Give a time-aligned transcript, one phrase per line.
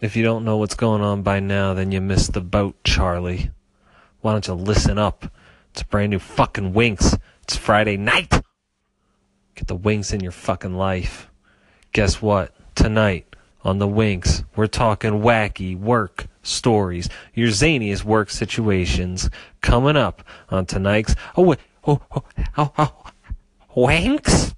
[0.00, 3.50] If you don't know what's going on by now, then you missed the boat, Charlie.
[4.22, 5.30] Why don't you listen up?
[5.72, 7.18] It's brand new fucking Winks.
[7.42, 8.30] It's Friday night.
[9.54, 11.30] Get the Winks in your fucking life.
[11.92, 12.54] Guess what?
[12.74, 19.28] Tonight on the Winks, we're talking wacky work stories, your zaniest work situations.
[19.60, 21.14] Coming up on tonight's.
[21.36, 21.58] Oh, wait.
[21.86, 22.24] Oh, oh,
[22.56, 23.04] oh, oh.
[23.76, 24.54] Winks?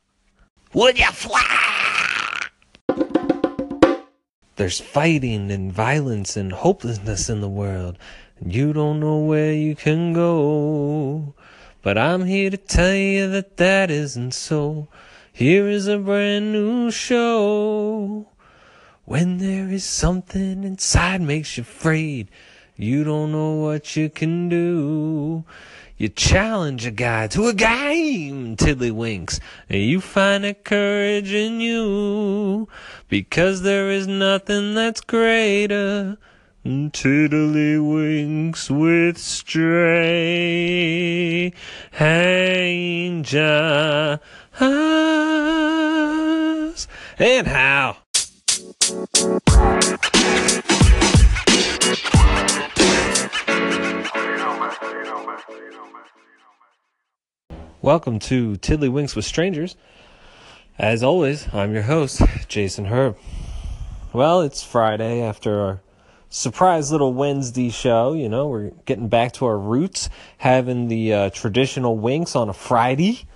[0.72, 1.61] Would you fly?
[4.62, 7.98] There's fighting and violence and hopelessness in the world,
[8.38, 11.34] and you don't know where you can go.
[11.82, 14.86] But I'm here to tell you that that isn't so.
[15.32, 18.28] Here is a brand new show.
[19.04, 22.28] When there is something inside makes you afraid,
[22.76, 25.42] you don't know what you can do.
[26.02, 29.38] You challenge a guy to a game, Tiddlywinks,
[29.68, 32.66] and you find a courage in you.
[33.08, 36.18] Because there is nothing that's greater
[36.64, 39.52] than Tiddlywinks with stray
[42.00, 44.18] angels.
[47.20, 47.98] And how?
[57.80, 59.74] Welcome to Tiddlywinks with Strangers.
[60.78, 63.16] As always, I'm your host, Jason Herb.
[64.12, 65.80] Well, it's Friday after our
[66.28, 68.12] surprise little Wednesday show.
[68.12, 72.54] You know, we're getting back to our roots, having the uh, traditional winks on a
[72.54, 73.26] Friday.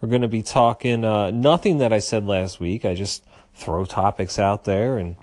[0.00, 2.86] We're going to be talking uh, nothing that I said last week.
[2.86, 3.22] I just
[3.54, 5.16] throw topics out there and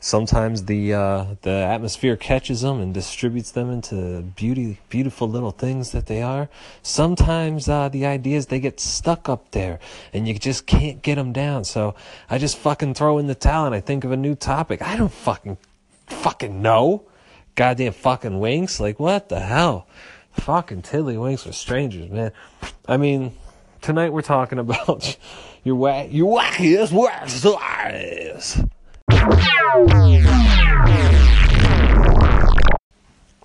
[0.00, 5.92] sometimes the uh, the atmosphere catches them and distributes them into beauty beautiful little things
[5.92, 6.48] that they are.
[6.82, 9.78] Sometimes uh, the ideas they get stuck up there
[10.12, 11.64] and you just can't get them down.
[11.64, 11.94] So
[12.28, 14.82] i just fucking throw in the towel and i think of a new topic.
[14.82, 15.58] I don't fucking
[16.06, 17.04] fucking know.
[17.54, 18.80] Goddamn fucking winks.
[18.80, 19.86] Like what the hell?
[20.32, 22.32] Fucking tiddlywinks with strangers man.
[22.88, 23.32] I mean
[23.82, 25.16] tonight we're talking about
[25.62, 28.64] your whack your wackiest stories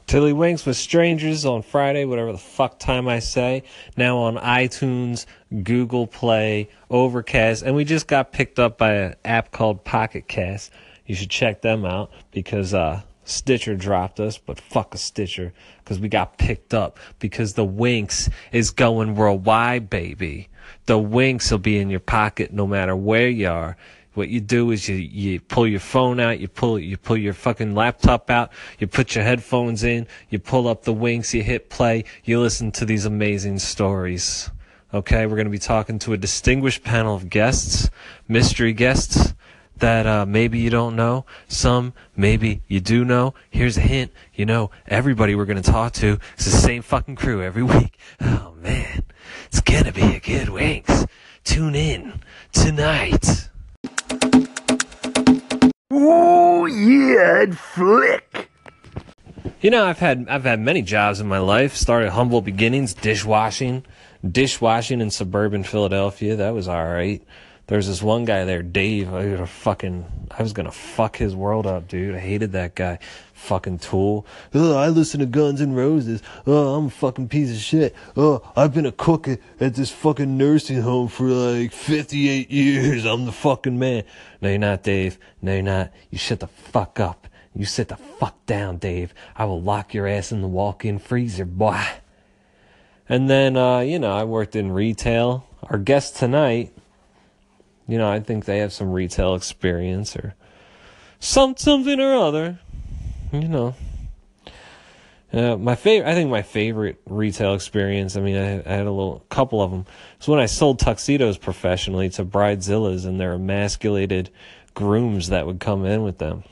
[0.07, 3.63] Tiddlywinks with Strangers on Friday, whatever the fuck time I say.
[3.97, 5.25] Now on iTunes,
[5.63, 10.71] Google Play, Overcast, and we just got picked up by an app called Pocket Cast.
[11.05, 15.51] You should check them out because uh, Stitcher dropped us, but fuck a Stitcher
[15.83, 20.47] because we got picked up because the Winks is going worldwide, baby.
[20.85, 23.75] The Winks will be in your pocket no matter where you are.
[24.15, 27.33] What you do is you, you pull your phone out, you pull you pull your
[27.33, 28.49] fucking laptop out,
[28.79, 32.71] you put your headphones in, you pull up the winks, you hit play, you listen
[32.71, 34.49] to these amazing stories.
[34.93, 37.89] Okay, we're going to be talking to a distinguished panel of guests,
[38.29, 39.33] mystery guests
[39.77, 43.33] that uh, maybe you don't know, some maybe you do know.
[43.49, 47.17] Here's a hint: you know, everybody we're going to talk to is the same fucking
[47.17, 47.97] crew every week.
[48.21, 49.03] Oh man,
[49.47, 51.05] it's gonna be a good winks.
[51.43, 52.21] Tune in
[52.53, 53.49] tonight.
[55.91, 58.49] Oh yeah, flick.
[59.61, 61.75] You know, I've had I've had many jobs in my life.
[61.75, 63.83] Started humble beginnings, dishwashing,
[64.29, 66.35] dishwashing in suburban Philadelphia.
[66.35, 67.23] That was all right.
[67.67, 69.11] There's this one guy there, Dave.
[69.11, 72.13] I was fucking, I was gonna fuck his world up, dude.
[72.15, 72.99] I hated that guy.
[73.35, 74.25] Fucking tool.
[74.53, 76.23] Oh, I listen to Guns N' Roses.
[76.47, 77.93] Oh, I'm a fucking piece of shit.
[78.15, 83.05] Oh, I've been a cook at, this fucking nursing home for like 58 years.
[83.05, 84.05] I'm the fucking man.
[84.41, 85.19] No, you're not, Dave.
[85.41, 85.91] No, you're not.
[86.09, 87.27] You shut the fuck up.
[87.53, 89.13] You sit the fuck down, Dave.
[89.35, 91.85] I will lock your ass in the walk-in freezer, boy.
[93.07, 95.45] And then, uh, you know, I worked in retail.
[95.63, 96.73] Our guest tonight,
[97.85, 100.35] you know, I think they have some retail experience or
[101.19, 102.59] some something or other.
[103.41, 103.75] You know.
[105.33, 108.15] Uh, my favorite, I think my favorite retail experience.
[108.15, 109.85] I mean, I, I had a little couple of them.
[110.19, 114.29] Was when I sold tuxedos professionally to bridezillas and their emasculated
[114.75, 116.43] grooms that would come in with them.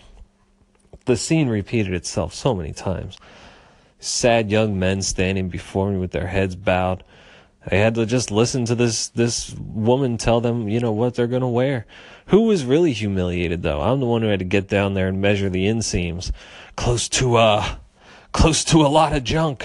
[1.05, 3.17] The scene repeated itself so many times.
[3.99, 7.03] Sad young men standing before me with their heads bowed
[7.69, 11.27] I had to just listen to this this woman tell them, you know, what they're
[11.27, 11.85] gonna wear.
[12.27, 13.81] Who was really humiliated though?
[13.81, 16.31] I'm the one who had to get down there and measure the inseams,
[16.75, 17.75] close to uh,
[18.33, 19.63] close to a lot of junk.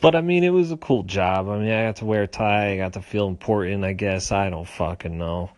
[0.00, 1.48] But I mean, it was a cool job.
[1.48, 2.72] I mean, I got to wear a tie.
[2.72, 3.84] I got to feel important.
[3.84, 5.50] I guess I don't fucking know.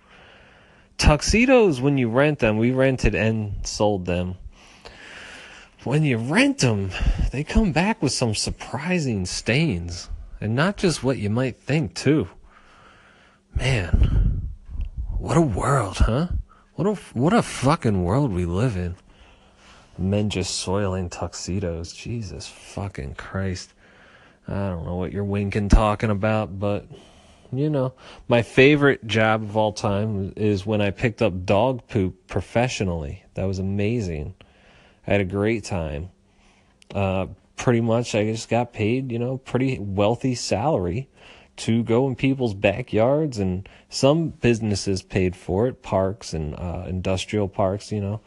[0.98, 4.34] Tuxedos, when you rent them, we rented and sold them.
[5.84, 6.90] When you rent them,
[7.30, 10.08] they come back with some surprising stains.
[10.42, 12.26] And not just what you might think, too.
[13.54, 14.48] Man,
[15.16, 16.30] what a world, huh?
[16.74, 18.96] What a what a fucking world we live in.
[19.96, 21.92] Men just soiling tuxedos.
[21.92, 23.72] Jesus fucking Christ.
[24.48, 26.88] I don't know what you're winking talking about, but
[27.52, 27.92] you know,
[28.26, 33.22] my favorite job of all time is when I picked up dog poop professionally.
[33.34, 34.34] That was amazing.
[35.06, 36.10] I had a great time.
[36.92, 37.26] Uh,
[37.56, 41.08] pretty much, I just got paid, you know, pretty wealthy salary
[41.56, 47.48] to go in people's backyards, and some businesses paid for it, parks and uh, industrial
[47.48, 48.20] parks, you know,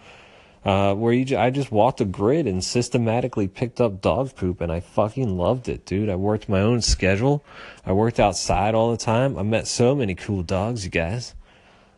[0.63, 4.71] uh, where you I just walked a grid and systematically picked up dog poop, and
[4.71, 6.09] I fucking loved it, dude.
[6.09, 7.43] I worked my own schedule.
[7.85, 9.37] I worked outside all the time.
[9.37, 11.35] I met so many cool dogs, you guys.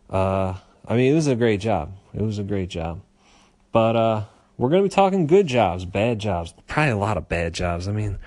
[0.10, 0.56] Uh,
[0.88, 1.94] I mean, it was a great job.
[2.14, 3.02] It was a great job.
[3.72, 4.24] But uh,
[4.57, 7.88] we're going to be talking good jobs, bad jobs, probably a lot of bad jobs.
[7.88, 8.18] I mean,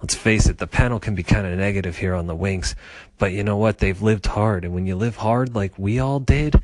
[0.00, 2.74] let's face it, the panel can be kind of negative here on the Winks,
[3.18, 3.78] but you know what?
[3.78, 6.62] They've lived hard, and when you live hard like we all did,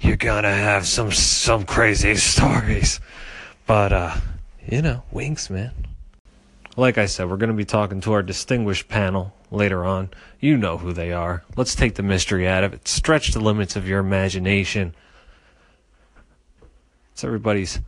[0.00, 3.00] you're gonna have some some crazy stories.
[3.66, 4.16] But uh,
[4.66, 5.72] you know, Winks, man.
[6.76, 10.10] Like I said, we're going to be talking to our distinguished panel later on.
[10.40, 11.44] You know who they are.
[11.56, 12.88] Let's take the mystery out of it.
[12.88, 14.92] Stretch the limits of your imagination.
[17.12, 17.78] It's everybody's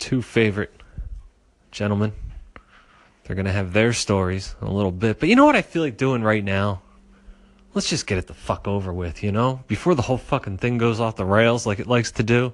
[0.00, 0.72] two favorite
[1.70, 2.12] gentlemen.
[3.22, 5.20] They're going to have their stories in a little bit.
[5.20, 6.82] But you know what I feel like doing right now?
[7.72, 9.62] Let's just get it the fuck over with, you know?
[9.68, 12.52] Before the whole fucking thing goes off the rails like it likes to do.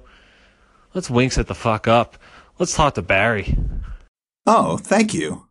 [0.93, 2.17] Let's winks it the fuck up.
[2.59, 3.57] Let's talk to Barry.
[4.45, 5.47] Oh, thank you.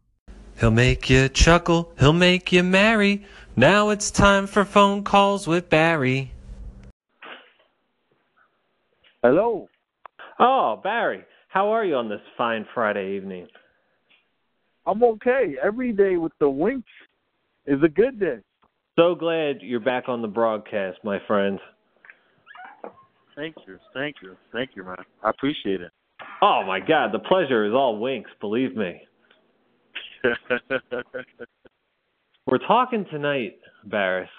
[0.61, 3.27] He'll make you chuckle, he'll make you merry.
[3.57, 6.33] Now it's time for phone calls with Barry.
[9.23, 9.69] Hello.
[10.39, 13.47] Oh, Barry, how are you on this fine Friday evening?
[14.87, 15.57] I'm okay.
[15.63, 16.89] Every day with the winks
[17.67, 18.39] is a good day.
[18.97, 21.59] So glad you're back on the broadcast, my friend.
[23.35, 23.79] Thank you.
[23.93, 24.37] Thank you.
[24.53, 24.97] Thank you, man.
[25.23, 25.91] I appreciate it.
[26.41, 29.03] Oh my god, the pleasure is all winks, believe me.
[32.47, 34.31] We're talking tonight, Barris,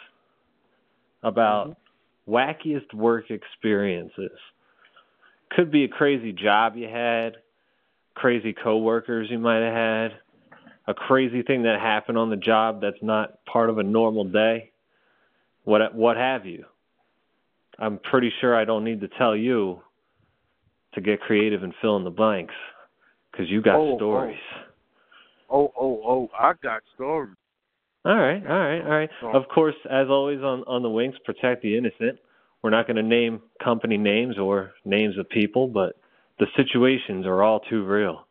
[1.24, 2.34] about mm-hmm.
[2.34, 4.32] wackiest work experiences.
[5.52, 7.38] Could be a crazy job you had,
[8.16, 10.20] crazy coworkers you might have had,
[10.88, 14.72] a crazy thing that happened on the job that's not part of a normal day.
[15.64, 16.66] What what have you?
[17.80, 19.82] I'm pretty sure I don't need to tell you
[20.94, 22.56] to get creative and fill in the blanks
[23.32, 24.40] because you got oh, oh, stories.
[25.50, 27.36] oh, oh, oh, I got stories.
[28.06, 29.10] All right, all right, all right.
[29.22, 29.32] Oh.
[29.32, 32.18] Of course, as always on on the Winks, protect the innocent.
[32.64, 35.96] We're not going to name company names or names of people, but
[36.40, 38.28] the situations are all too real.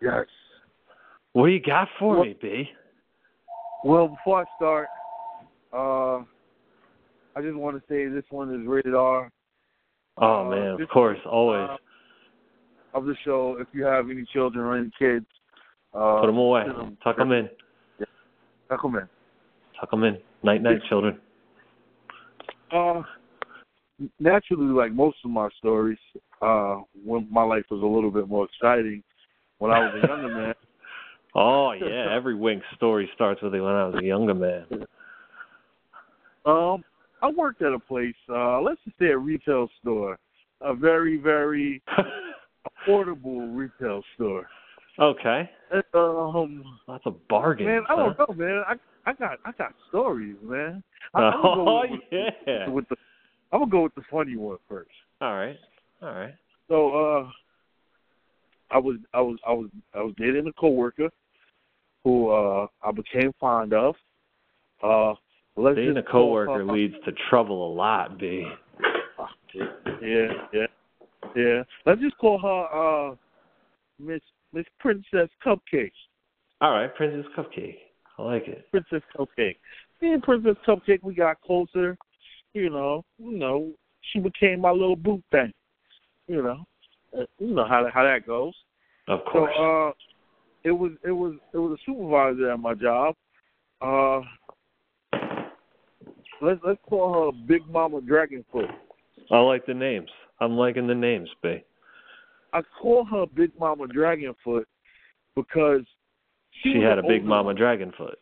[0.00, 0.26] Yes.
[1.32, 2.70] What do you got for Well- me, B?
[3.84, 4.88] Well, before I start,
[5.72, 6.16] uh,
[7.36, 9.30] I just want to say this one is rated R.
[10.18, 11.68] Oh Uh, man, of course, is, always.
[11.68, 11.76] uh,
[12.94, 15.26] Of the show, if you have any children or any kids,
[15.92, 16.64] uh, Put them away.
[17.04, 17.50] Tuck them in.
[18.68, 19.08] Tuck them in.
[19.78, 20.18] Tuck them in.
[20.42, 21.20] Night, night, children.
[22.72, 23.02] Uh,
[24.18, 25.98] naturally, like most of my stories,
[26.42, 29.02] uh, when my life was a little bit more exciting,
[29.58, 30.54] when I was a younger man.
[31.38, 34.64] Oh yeah, every Winks story starts with it when I was a younger man.
[36.46, 36.82] Um,
[37.20, 38.14] I worked at a place.
[38.26, 40.18] Uh, let's just say a retail store,
[40.62, 41.82] a very, very
[42.88, 44.46] affordable retail store.
[44.98, 45.50] okay,
[45.92, 47.66] Um, that's a bargain.
[47.66, 48.14] man, I huh?
[48.14, 48.62] don't know, man.
[48.66, 48.74] I
[49.06, 50.82] I got I got stories, man.
[51.14, 52.00] I, I'm gonna Oh go with,
[52.46, 52.68] yeah.
[52.68, 52.96] with the
[53.52, 54.90] I'm gonna go with the funny one first.
[55.20, 55.56] All right,
[56.02, 56.34] all right.
[56.68, 57.30] So uh
[58.70, 61.08] I was I was I was I was dating a coworker
[62.04, 63.94] who uh I became fond of.
[64.82, 65.14] Uh
[65.56, 68.46] let's Being a call coworker her- leads to trouble a lot, B.
[70.02, 70.66] Yeah, yeah.
[71.34, 71.62] Yeah.
[71.86, 73.14] Let's just call her uh
[74.00, 74.20] Miss
[74.52, 75.92] Miss Princess Cupcake.
[76.60, 77.76] All right, Princess Cupcake.
[78.18, 78.70] I like it.
[78.70, 79.56] Princess Cupcake.
[80.00, 81.96] Me and Princess Cupcake we got closer,
[82.54, 83.72] you know, you know,
[84.12, 85.52] she became my little boot thing.
[86.28, 86.64] You know.
[87.16, 88.54] Uh, you know how that how that goes.
[89.08, 89.54] Of So course.
[89.58, 89.92] uh
[90.64, 93.14] it was it was it was a supervisor at my job.
[93.80, 94.20] Uh
[96.40, 98.70] let's let's call her Big Mama Dragonfoot.
[99.30, 100.10] I like the names.
[100.40, 101.62] I'm liking the names, B.
[102.52, 104.64] I call her Big Mama Dragonfoot
[105.34, 105.82] because
[106.62, 108.14] she, She had a big mama one, dragonfoot.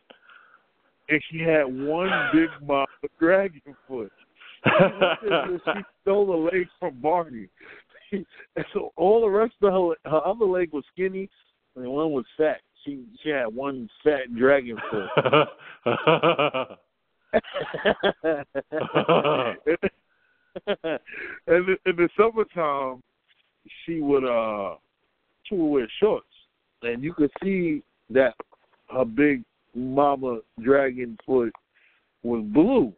[1.09, 2.85] and she had one Big Mama
[3.19, 4.09] dragon Dragonfoot.
[5.23, 7.47] she stole a leg from Barney.
[8.11, 8.25] and
[8.73, 11.29] so all the rest of her her other leg was skinny
[11.75, 12.61] and one was fat.
[12.83, 15.09] She she had one fat dragon foot.
[20.67, 23.01] and in the summertime,
[23.85, 24.75] she would uh
[25.43, 26.27] she would wear shorts,
[26.81, 28.33] and you could see that
[28.89, 29.43] her big
[29.73, 31.53] mama dragon foot
[32.23, 32.93] was blue.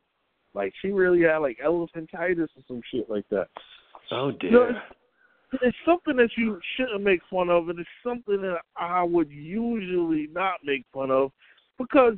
[0.53, 3.47] Like she really had like elephantitis or some shit like that.
[4.11, 4.69] Oh dear.
[4.69, 9.29] it's, it's something that you shouldn't make fun of, and it's something that I would
[9.29, 11.31] usually not make fun of
[11.77, 12.15] because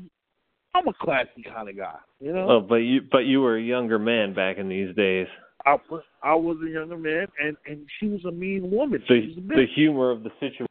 [0.75, 1.97] I'm a classy kind of guy.
[2.19, 5.27] You know, Oh, but you but you were a younger man back in these days.
[5.65, 9.03] I was- I was a younger man, and and she was a mean woman.
[9.07, 10.67] The she was a the humor of the situation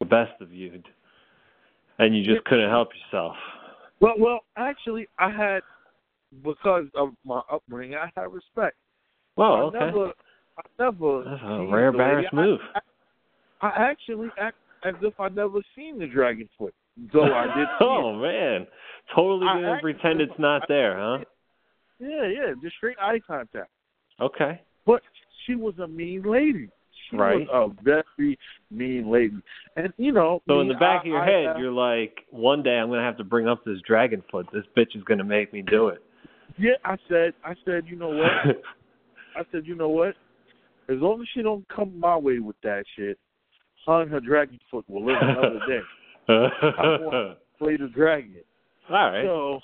[0.00, 0.80] the best of you,
[1.98, 3.36] and you just couldn't help yourself.
[4.00, 5.60] Well, well, actually, I had
[6.44, 8.76] because of my upbringing, I had respect.
[9.36, 9.78] Well, I okay.
[9.78, 10.12] never,
[10.58, 11.24] I never.
[11.24, 11.92] That's a rare.
[11.92, 12.60] Barris move.
[12.74, 16.74] I, I, I actually act as if I never seen the dragon foot,
[17.12, 17.66] though I did.
[17.78, 18.66] See oh man,
[19.14, 21.24] totally I gonna pretend it's not there, huh?
[21.98, 23.70] Yeah, yeah, just straight eye contact.
[24.20, 24.60] Okay.
[24.86, 25.02] But
[25.46, 26.68] she was a mean lady.
[27.10, 27.46] She Right.
[27.48, 28.38] was a very
[28.70, 29.36] mean lady,
[29.76, 30.42] and you know.
[30.46, 32.78] So me, in the back I- of your I head, have- you're like, one day
[32.78, 34.46] I'm gonna have to bring up this dragon foot.
[34.52, 36.02] This bitch is gonna make me do it.
[36.58, 38.30] Yeah, I said, I said, you know what?
[39.36, 40.16] I said, you know what?
[40.88, 43.18] As long as she don't come my way with that shit,
[43.86, 45.80] her and her dragon foot will live another day.
[46.28, 48.42] All Play the dragon.
[48.90, 49.24] All right.
[49.24, 49.60] So,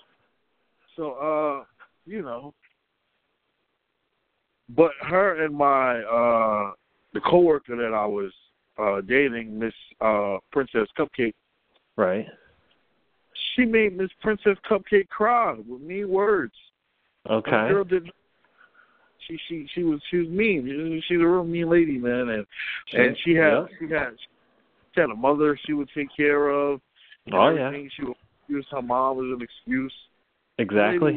[0.96, 1.64] so uh,
[2.06, 2.54] you know,
[4.68, 6.72] but her and my uh
[7.14, 8.32] the coworker that I was
[8.78, 11.34] uh dating, Miss uh Princess Cupcake,
[11.96, 12.26] Right.
[13.56, 16.54] she made Miss Princess Cupcake cry with mean words.
[17.24, 17.68] The Okay.
[17.68, 18.10] girl did.
[19.26, 21.00] She she she was she was mean.
[21.08, 22.46] She's a real mean lady, man, and
[22.92, 23.66] and she had Yeah.
[23.78, 24.10] she had
[24.94, 26.80] she had a mother she would take care of.
[27.32, 27.70] Oh yeah.
[27.96, 28.16] She would
[28.48, 29.94] use her mom as an excuse.
[30.58, 31.12] Exactly.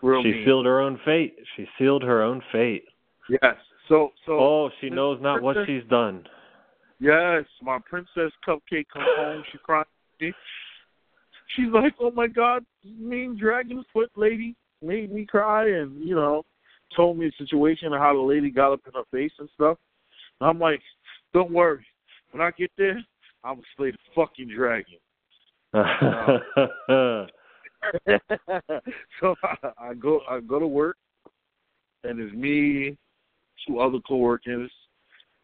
[0.00, 0.44] She mean.
[0.44, 1.36] sealed her own fate.
[1.56, 2.84] She sealed her own fate.
[3.28, 3.56] yes.
[3.88, 6.26] So so Oh, she knows not what she's done.
[7.00, 9.42] yes, my princess cupcake come home.
[9.50, 9.86] She cried.
[10.20, 10.32] me.
[11.56, 16.44] She's like, "Oh my God, mean dragon foot lady made me cry," and you know,
[16.94, 19.78] told me the situation and how the lady got up in her face and stuff.
[20.40, 20.82] And I'm like,
[21.32, 21.86] "Don't worry,
[22.32, 23.02] when I get there,
[23.42, 24.98] I'm gonna slay the fucking dragon."
[29.20, 30.96] so I, I go I go to work,
[32.04, 32.96] and it's me,
[33.66, 34.70] two other coworkers,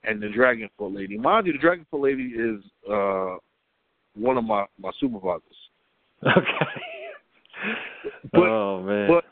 [0.04, 1.18] and the Dragon Foot lady.
[1.18, 3.36] Mind you, the Dragon Foot lady is uh
[4.16, 5.42] one of my my supervisors.
[6.24, 6.80] okay.
[8.32, 9.08] But- oh man.
[9.08, 9.24] But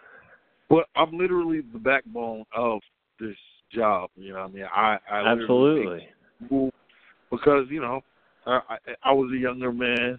[0.68, 2.80] but I'm literally the backbone of
[3.20, 3.36] this
[3.70, 4.10] job.
[4.16, 6.08] You know, what I mean, I I Absolutely.
[7.30, 8.00] because you know
[8.46, 10.18] I, I I was a younger man,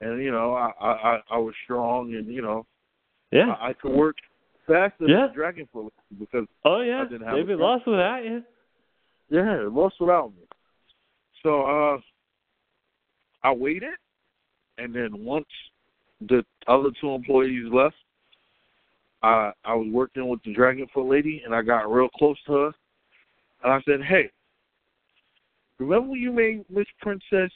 [0.00, 2.66] and you know I I I was strong, and you know
[3.32, 3.54] Yeah.
[3.60, 4.16] I, I could work
[4.68, 5.26] faster Yeah.
[5.26, 7.02] than Dragon Foot because Oh yeah.
[7.02, 8.42] I didn't have They'd be lost without you.
[9.30, 10.42] Yeah, it lost without me.
[11.42, 11.98] So uh
[13.42, 13.94] I waited
[14.76, 15.46] and then once
[16.20, 17.96] the other two employees left,
[19.22, 22.72] I I was working with the Dragonfoot lady and I got real close to her
[23.64, 24.30] and I said, Hey,
[25.78, 27.52] remember when you made Miss Princess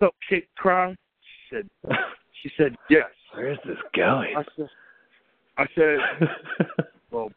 [0.00, 0.94] Cupcake cry?
[1.50, 1.68] She said
[2.42, 3.06] she said, Yes.
[3.34, 4.34] Where's this going?
[4.36, 4.68] I said
[5.60, 5.98] I said,
[7.10, 7.30] Well,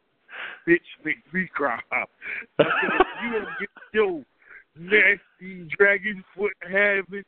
[0.67, 1.79] bitch make me cry.
[1.91, 2.03] I
[2.57, 2.67] said,
[2.99, 4.23] if you don't get your
[4.77, 7.23] nasty dragon foot having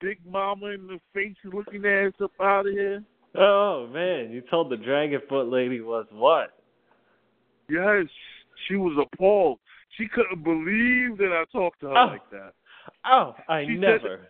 [0.00, 3.02] big mama in the face looking ass up out of here.
[3.36, 6.50] oh man, you told the dragon foot lady was what?
[7.68, 8.06] Yes,
[8.68, 9.58] she was appalled.
[9.96, 12.06] She couldn't believe that I talked to her Oh.
[12.06, 12.52] like that.
[13.04, 14.28] Oh, I She said- never.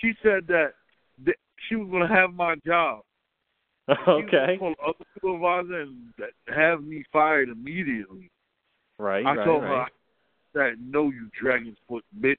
[0.00, 0.72] She said that,
[1.24, 1.36] that
[1.68, 3.00] she was going to have my job.
[4.08, 4.56] Okay.
[4.58, 6.12] call the other supervisor and
[6.48, 8.30] have me fired immediately.
[8.98, 9.70] Right, I right, told right.
[9.70, 9.86] her
[10.54, 12.36] that no, you dragon's foot bitch.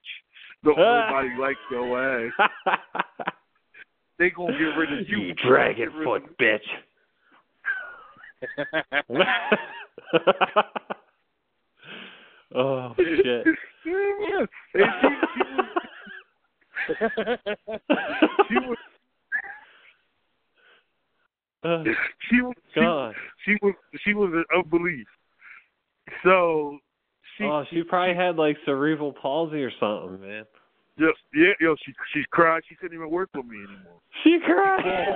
[0.65, 2.33] Don't nobody like your ass.
[4.19, 5.19] They gonna get rid of you.
[5.19, 6.57] you dragon foot bitch.
[12.55, 13.45] oh shit.
[13.45, 13.51] she,
[13.83, 14.47] she was,
[18.47, 18.77] she was,
[21.67, 21.83] Uh,
[22.29, 23.15] she was, God.
[23.45, 23.73] she was,
[24.05, 25.07] she was in unbelief.
[26.23, 26.77] So
[27.37, 30.45] she, oh, she probably had like cerebral palsy or something, man.
[30.97, 32.61] just yeah, yo, she she cried.
[32.69, 33.99] She couldn't even work with me anymore.
[34.23, 35.15] She cried.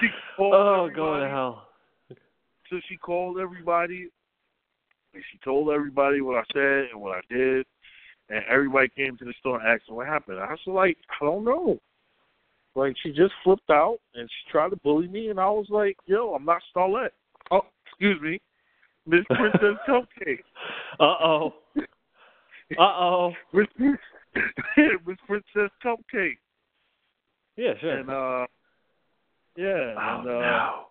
[0.00, 1.68] She called oh, go to hell.
[2.70, 4.08] So she called everybody.
[5.14, 7.64] And she told everybody what I said and what I did,
[8.30, 10.40] and everybody came to the store and asked what happened.
[10.40, 11.78] I was like, I don't know.
[12.74, 15.96] Like she just flipped out and she tried to bully me, and I was like,
[16.06, 17.10] Yo, I'm not Starlet.
[17.50, 18.40] Oh, excuse me.
[19.06, 20.42] Miss Princess Cupcake.
[20.98, 21.54] Uh oh.
[22.78, 23.32] Uh oh.
[23.52, 23.66] Miss
[25.26, 26.38] Princess Cupcake.
[27.56, 27.98] Yeah, sure.
[27.98, 28.46] And uh
[29.56, 30.84] yeah, oh and uh no.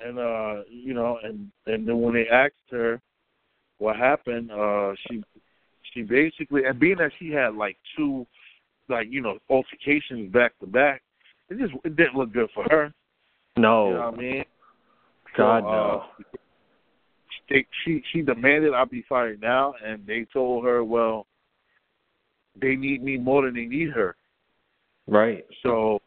[0.00, 3.00] and uh you know, and and then when they asked her
[3.78, 5.22] what happened, uh she
[5.92, 8.26] she basically and being that she had like two
[8.88, 11.02] like, you know, altercations back to back,
[11.48, 12.92] it just it didn't look good for her.
[13.56, 13.88] No.
[13.88, 14.44] You know what I mean?
[15.36, 16.02] God So, no.
[16.30, 16.36] uh,
[17.50, 21.26] they, she she demanded I be fired now, and they told her, well,
[22.60, 24.16] they need me more than they need her.
[25.06, 25.44] Right.
[25.62, 26.00] So,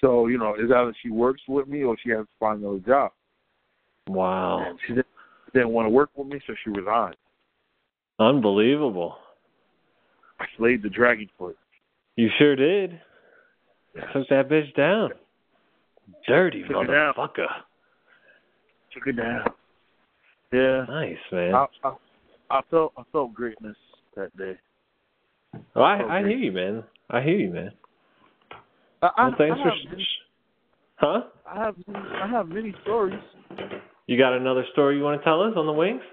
[0.00, 2.80] so you know, it's either she works with me or she has to find another
[2.80, 3.12] job.
[4.08, 4.64] Wow.
[4.66, 5.06] And she didn't,
[5.52, 7.16] didn't want to work with me, so she resigned.
[8.18, 9.16] Unbelievable.
[10.40, 11.56] I slayed the dragon foot.
[12.16, 13.00] You sure did.
[14.12, 15.10] Took that bitch down.
[16.28, 17.46] Dirty Took it motherfucker.
[18.92, 19.44] Took it down.
[20.52, 21.54] Yeah, Nice, man.
[21.54, 21.92] I, I
[22.50, 23.76] I felt I felt greatness
[24.14, 24.56] that day.
[25.74, 26.84] Oh, I I hear you, man.
[27.10, 27.72] I hear you, man.
[29.02, 29.90] I, I, Well, thanks I for.
[29.90, 30.06] many,
[30.96, 31.20] Huh?
[31.50, 31.74] I have
[32.22, 33.18] I have many stories.
[34.06, 36.04] You got another story you want to tell us on the Winks?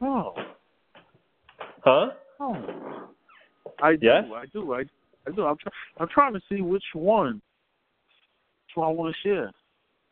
[0.00, 0.34] Oh,
[1.84, 2.10] Huh?
[2.40, 3.08] Oh.
[3.82, 4.06] I do.
[4.06, 4.24] Yes?
[4.34, 4.72] I do.
[4.72, 4.82] I,
[5.26, 5.44] I do.
[5.44, 7.34] I'm, try, I'm trying to see which one.
[7.34, 9.52] Which one I want to share.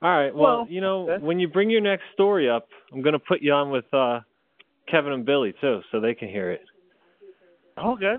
[0.02, 0.35] All right.
[0.35, 3.52] Well, Well, you know, when you bring your next story up, I'm gonna put you
[3.52, 4.21] on with uh
[4.90, 6.61] Kevin and Billy too, so they can hear it.
[7.78, 8.16] Okay.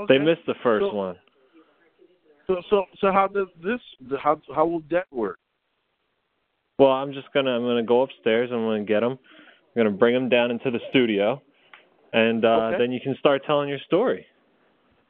[0.00, 0.06] okay.
[0.08, 1.16] They missed the first So- one.
[2.48, 3.80] So so so how does this?
[4.20, 5.38] How how will that work?
[6.78, 8.50] Well, I'm just gonna I'm gonna go upstairs.
[8.50, 9.12] I'm gonna get them.
[9.12, 11.42] I'm gonna bring them down into the studio,
[12.12, 12.78] and uh Okay.
[12.78, 14.26] then you can start telling your story.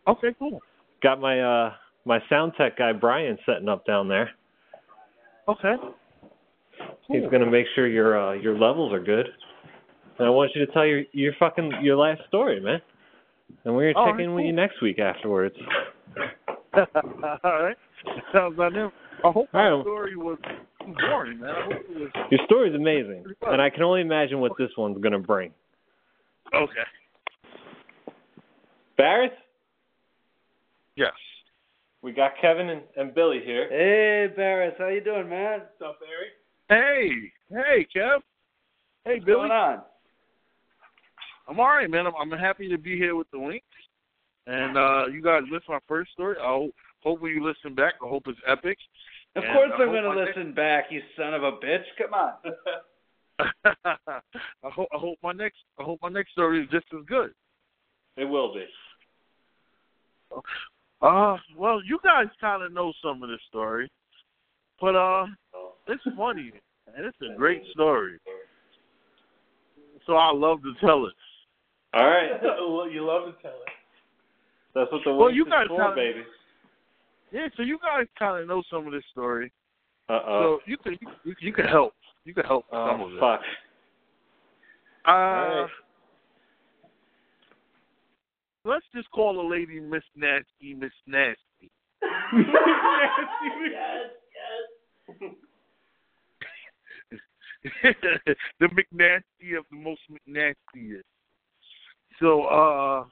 [0.07, 0.61] Okay, cool.
[1.03, 1.73] Got my uh
[2.05, 4.31] my sound tech guy Brian setting up down there.
[5.47, 5.75] Okay.
[7.09, 9.27] He's gonna make sure your uh your levels are good.
[10.19, 12.81] And I want you to tell your your fucking your last story, man.
[13.65, 15.57] And we're gonna All check right, in with you next week afterwards.
[16.75, 17.77] All right.
[18.33, 18.91] Sounds like them.
[19.25, 19.77] I hope All right.
[19.77, 20.39] my story was
[21.09, 21.51] boring, man.
[21.51, 24.99] I hope it was Your story's amazing, and I can only imagine what this one's
[25.03, 25.53] gonna bring.
[26.55, 26.85] Okay.
[28.97, 29.33] Barrett,
[30.97, 31.13] Yes.
[32.03, 33.69] we got Kevin and, and Billy here.
[33.71, 35.61] Hey, Barris, how you doing, man?
[35.79, 36.31] What's up, Barry?
[36.69, 38.19] Hey, hey, Kev.
[39.05, 39.39] Hey, What's Billy.
[39.39, 39.83] What's going on?
[41.49, 42.07] I'm all right, man.
[42.07, 43.65] I'm, I'm happy to be here with the Winks.
[44.47, 46.37] And uh you guys listen to my first story.
[46.41, 47.95] I hope, hopefully you listen back.
[48.03, 48.79] I hope it's epic.
[49.37, 51.85] Of And course I I'm going to my listen back, you son of a bitch.
[51.99, 52.33] Come on.
[53.65, 54.21] I
[54.65, 57.33] hope I hope my next I hope my next story is just as good.
[58.17, 58.65] It will be.
[61.01, 63.91] Uh well you guys kinda know some of this story.
[64.81, 65.27] But uh
[65.87, 66.53] it's funny
[66.97, 68.19] and it's a great story.
[70.07, 71.15] So I love to tell it.
[71.95, 72.31] All right.
[72.43, 73.69] well, you love to tell it.
[74.75, 76.25] That's what the Well, you is guys for, kinda- baby.
[77.31, 79.53] Yeah, so you guys kinda know some of this story.
[80.09, 80.41] Uh oh.
[80.65, 81.95] So you can you, you can help.
[82.29, 83.21] You can help with some of it.
[83.21, 83.41] fuck.
[85.07, 85.67] Uh, right.
[88.67, 91.39] Let's just call the lady Miss Nasty, Miss Nasty.
[91.63, 92.51] yes,
[97.65, 97.97] yes.
[98.61, 101.01] the McNasty of the most McNastiest.
[102.21, 103.05] So, uh,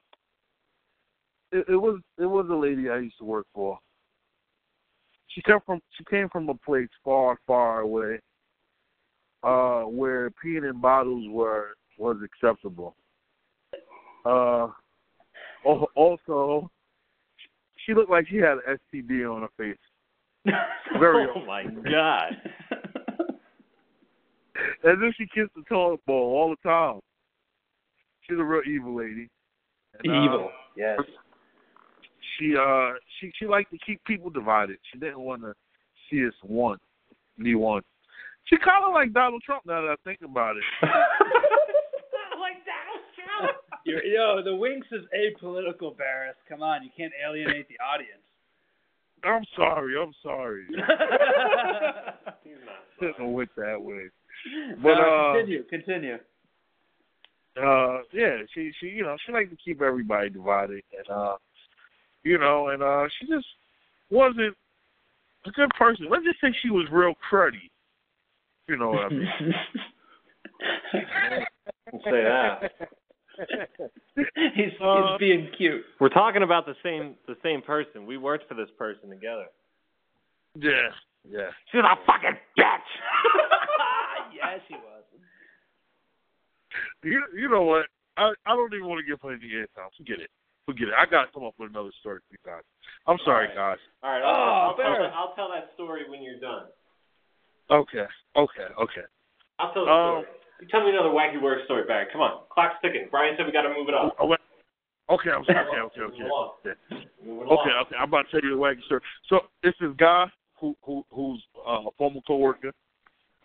[1.53, 3.79] it, it was it was a lady I used to work for.
[5.29, 8.21] She came from she came from a place far, far away,
[9.47, 12.97] uh, where peeing in bottles were was acceptable.
[14.25, 14.69] Uh,
[15.65, 16.69] al- also,
[17.85, 19.79] she looked like she had an STD on her face.
[20.99, 22.37] Very oh my god.
[24.85, 27.01] As if she kissed the toilet bowl all the time.
[28.23, 29.29] She's a real evil lady.
[30.03, 30.51] And, uh, Evil.
[30.77, 30.99] Yes.
[32.39, 34.79] she uh she she liked to keep people divided.
[34.93, 35.55] She didn't want to
[36.11, 36.79] see us one,
[37.39, 37.83] me one.
[38.47, 40.63] She kind of like Donald Trump now that I think about it.
[42.39, 42.63] like
[43.85, 46.37] You're, yo, the Winks is apolitical, Barris.
[46.49, 48.23] Come on, you can't alienate the audience.
[49.25, 50.65] I'm sorry, I'm sorry.
[52.45, 53.01] He's not.
[53.01, 54.05] Didn't went that way.
[54.77, 56.19] But But, uh, continue, continue.
[57.57, 61.37] Uh, yeah, she she you know she liked to keep everybody divided, and uh,
[62.23, 63.47] you know, and uh, she just
[64.11, 64.55] wasn't
[65.47, 66.07] a good person.
[66.11, 67.71] Let's just say she was real cruddy.
[68.69, 69.29] You know what I mean?
[71.93, 72.73] Don't say that.
[74.55, 75.83] he's, Uh, he's being cute.
[76.01, 78.07] We're talking about the same the same person.
[78.07, 79.47] We worked for this person together.
[80.59, 80.89] Yeah,
[81.29, 81.51] yeah.
[81.71, 82.89] She's a fucking bitch.
[84.35, 85.05] yeah, she was.
[87.05, 87.87] You you know what?
[88.17, 89.93] I I don't even want to give her any airtime.
[89.97, 90.31] Forget it.
[90.65, 90.95] Forget it.
[90.99, 92.65] I gotta come up with another story for you guys.
[93.07, 93.79] I'm sorry, All guys.
[94.03, 96.67] All right, Oh, I'll, I'll, tell I'll tell that story when you're done.
[97.71, 98.07] Okay.
[98.37, 98.67] Okay.
[98.79, 99.01] Okay.
[99.59, 100.27] I'll tell the Um, story.
[100.61, 102.07] You tell me another wacky work story, Barry.
[102.13, 103.09] Come on, clock's ticking.
[103.11, 104.17] Brian said we got to move it up.
[104.21, 104.39] Wait.
[105.11, 105.31] Okay.
[105.31, 105.67] I'm sorry.
[105.69, 105.81] Okay.
[105.81, 106.01] Okay.
[106.03, 106.23] Okay.
[106.25, 107.05] Okay.
[107.29, 107.97] Okay, okay.
[107.99, 109.01] I'm about to tell you the wacky story.
[109.29, 110.27] So this is guy
[110.61, 112.73] who who who's uh, a former coworker.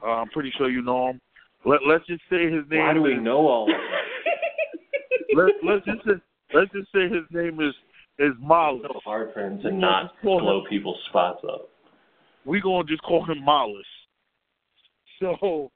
[0.04, 1.22] Uh, I'm pretty sure you know him.
[1.66, 2.80] Let Let's just say his name.
[2.80, 3.76] Why do we is, know all this?
[5.36, 6.14] Let Let's just say,
[6.54, 7.74] Let's just say his name is
[8.20, 8.82] is Mollis.
[8.84, 11.70] so hard for him to We not gonna just call blow him- people's spots up.
[12.46, 13.86] We gonna just call him Mollis.
[15.22, 15.72] So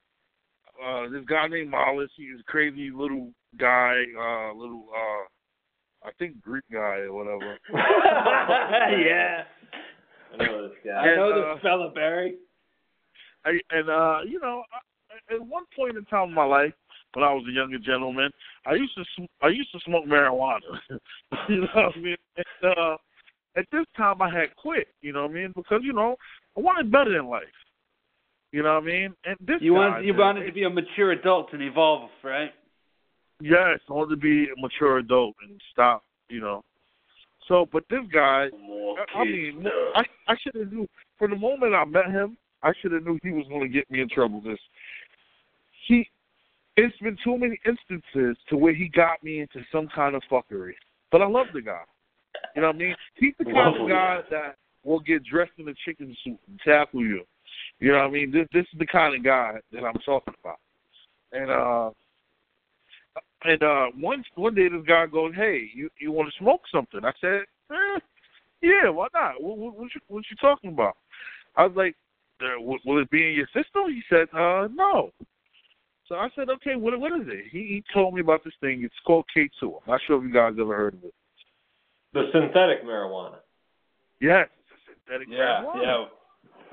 [0.83, 2.09] uh, this guy named Mollis.
[2.17, 4.03] He's a crazy little guy.
[4.17, 7.57] Uh, little uh, I think Greek guy or whatever.
[7.73, 9.43] yeah.
[10.33, 10.91] I know this guy.
[10.91, 12.35] I know uh, this fella, Barry.
[13.45, 16.73] I, and uh, you know, I, at one point in time in my life,
[17.13, 18.31] when I was a younger gentleman,
[18.65, 20.59] I used to sm- I used to smoke marijuana.
[21.49, 22.17] you know what I mean?
[22.37, 22.97] And, uh,
[23.57, 24.87] at this time, I had quit.
[25.01, 25.53] You know what I mean?
[25.55, 26.15] Because you know,
[26.57, 27.43] I wanted better in life.
[28.51, 29.13] You know what I mean?
[29.25, 32.51] And this You guy, wanted you wanted to be a mature adult and evolve, right?
[33.41, 36.03] Yes, I wanted to be a mature adult and stop.
[36.29, 36.63] You know.
[37.47, 40.87] So, but this guy, I, I mean, I I should have knew
[41.19, 42.37] from the moment I met him.
[42.63, 44.41] I should have knew he was going to get me in trouble.
[44.41, 44.57] This
[45.87, 46.07] he,
[46.77, 50.73] it's been too many instances to where he got me into some kind of fuckery.
[51.11, 51.81] But I love the guy.
[52.55, 52.95] You know what I mean?
[53.15, 53.83] He's the kind Lovely.
[53.83, 57.21] of guy that will get dressed in a chicken suit and tackle you.
[57.79, 58.31] You know what I mean?
[58.31, 60.59] This this is the kind of guy that I'm talking about.
[61.31, 61.89] And uh
[63.43, 67.01] and uh one one day this guy goes, Hey, you you wanna smoke something?
[67.03, 67.99] I said, eh,
[68.61, 69.41] yeah, why not?
[69.41, 70.97] What, what, what, you, what you talking about?
[71.55, 71.95] I was like,
[72.41, 73.83] uh, will, it be in your system?
[73.87, 75.11] He said, uh, no.
[76.07, 77.45] So I said, okay, what what is it?
[77.51, 78.83] He, he told me about this thing.
[78.83, 79.49] It's called K2.
[79.63, 81.13] I'm not sure if you guys ever heard of it.
[82.13, 83.37] The synthetic marijuana.
[84.21, 85.83] Yes, it's a synthetic Yeah, marijuana.
[85.83, 86.05] yeah.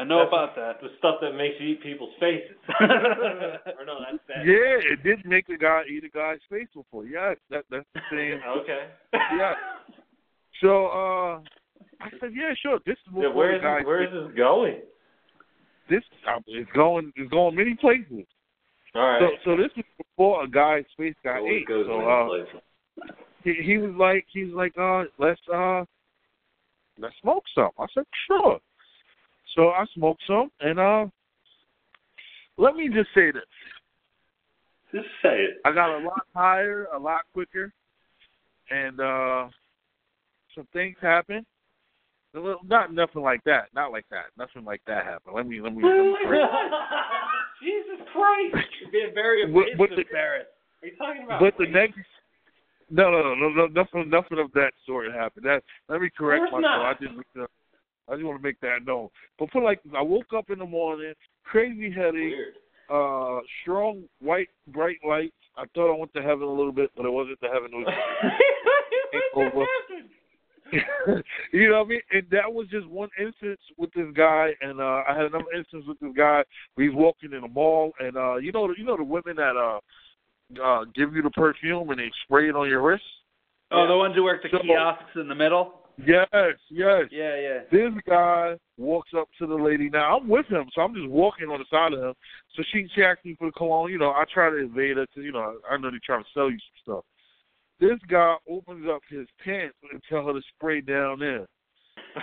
[0.02, 0.80] I know That's about that.
[0.82, 2.56] The stuff that makes you eat people's faces.
[2.80, 4.44] or no, that's that.
[4.44, 7.06] Yeah, it did make a guy eat a guy's face before.
[7.06, 8.40] Yes, that that's the same.
[8.62, 8.88] Okay.
[9.38, 9.54] Yeah.
[10.60, 11.38] So uh,
[12.00, 12.80] I said, yeah, sure.
[12.84, 13.78] This is Yeah, what where the is guy.
[13.78, 14.76] this, where is this going?
[15.88, 18.26] This uh, it's going it's going many places.
[18.96, 19.20] All right.
[19.44, 21.68] So so this is before a guy's face got Always ate.
[21.68, 22.60] goes So many uh, places.
[23.44, 25.84] he he was like he's like uh let's uh
[26.98, 27.70] let's smoke some.
[27.78, 28.58] I said sure.
[29.54, 31.06] So I smoked some and uh
[32.58, 33.42] let me just say this.
[34.94, 35.54] Just say it.
[35.64, 37.72] I got a lot higher, a lot quicker,
[38.70, 39.48] and uh
[40.54, 41.46] some things happened.
[42.34, 43.68] Not nothing like that.
[43.74, 44.26] Not like that.
[44.38, 45.34] Nothing like that happened.
[45.36, 45.82] Let me let me.
[45.82, 46.16] Let me
[47.62, 48.66] Jesus Christ!
[48.80, 50.46] You're being very But- but evasive, the- Barrett.
[50.82, 51.40] Are you talking about?
[51.40, 51.94] but the next.
[52.90, 55.46] No, no, no, no, no, nothing, nothing of that sort happened.
[55.46, 56.60] That let me correct myself.
[56.62, 56.84] not.
[56.84, 57.14] I just,
[58.08, 59.08] I just want to make that known.
[59.38, 62.54] But for like I woke up in the morning, crazy headache, Weird.
[62.90, 65.34] uh, strong white bright lights.
[65.56, 67.70] I thought I went to heaven a little bit, but it wasn't to heaven.
[67.72, 67.86] It
[69.36, 69.68] was
[71.52, 72.00] you know what I mean?
[72.12, 75.84] And that was just one instance with this guy, and uh I had another instance
[75.86, 76.42] with this guy.
[76.78, 79.80] Was walking in a mall, and uh you know, you know the women that uh
[80.62, 83.04] uh give you the perfume and they spray it on your wrist.
[83.70, 85.74] Oh, the ones who work the So- kiosks in the middle.
[85.98, 86.26] Yes,
[86.70, 87.04] yes.
[87.10, 87.58] Yeah, yeah.
[87.70, 89.90] This guy walks up to the lady.
[89.90, 92.14] Now I'm with him, so I'm just walking on the side of him.
[92.56, 93.90] So she she asked me for the cologne.
[93.90, 96.30] You know, I try to evade her because you know I know they're trying to
[96.32, 97.04] sell you some stuff.
[97.78, 101.46] This guy opens up his pants and tell her to spray down there.
[102.16, 102.20] oh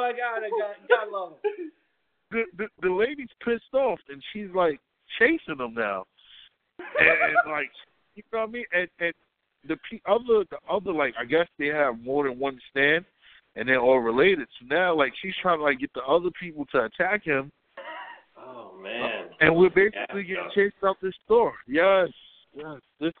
[0.00, 0.42] my God!
[0.42, 1.38] I got, God love him.
[2.30, 4.80] the, the the lady's pissed off and she's like
[5.18, 6.04] chasing him now,
[6.78, 7.70] and, and like
[8.14, 8.64] you know what I mean.
[8.72, 9.14] And and
[9.68, 13.04] the pe- other the other like I guess they have more than one stand,
[13.56, 14.48] and they're all related.
[14.60, 17.50] So now like she's trying to like get the other people to attack him,
[18.36, 19.26] Oh man.
[19.40, 20.34] and we're basically Yeah.
[20.36, 21.54] getting chased out this store.
[21.66, 22.08] Yes,
[22.56, 22.80] yes.
[23.00, 23.12] This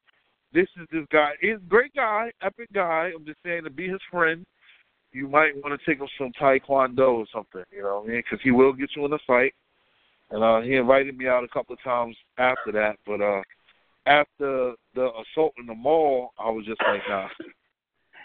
[0.52, 1.32] this is this guy.
[1.40, 3.10] He's a great guy, epic guy.
[3.14, 4.44] I'm just saying to be his friend.
[5.12, 8.22] You might want to take him some taekwondo or something, you know what I mean?
[8.24, 9.54] Because he will get you in a fight.
[10.30, 13.42] And uh, he invited me out a couple of times after that, but uh,
[14.06, 17.28] after the assault in the mall, I was just like, nah.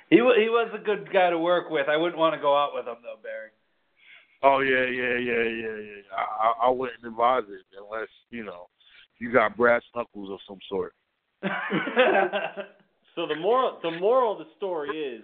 [0.10, 1.88] He wa- he was a good guy to work with.
[1.88, 3.50] I wouldn't want to go out with him though, Barry.
[4.42, 6.02] Oh yeah, yeah, yeah, yeah, yeah.
[6.18, 8.68] I, I, I wouldn't advise it unless you know
[9.20, 10.94] you got brass knuckles of some sort.
[13.16, 15.24] So the moral the moral of the story is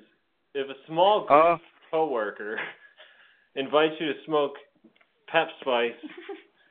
[0.53, 1.57] if a small Uh,
[1.91, 2.59] coworker
[3.55, 4.53] invites you to smoke
[5.27, 5.93] Pep Spice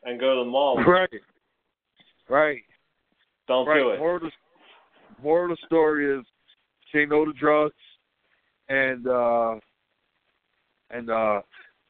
[0.05, 0.85] and go to the mall.
[0.85, 1.09] Right.
[2.29, 2.62] Right.
[3.48, 3.78] Don't right.
[3.78, 3.98] do it.
[3.98, 6.24] Moral of, the, moral of the story is
[6.92, 7.74] say no to drugs
[8.68, 9.54] and uh
[10.90, 11.40] and uh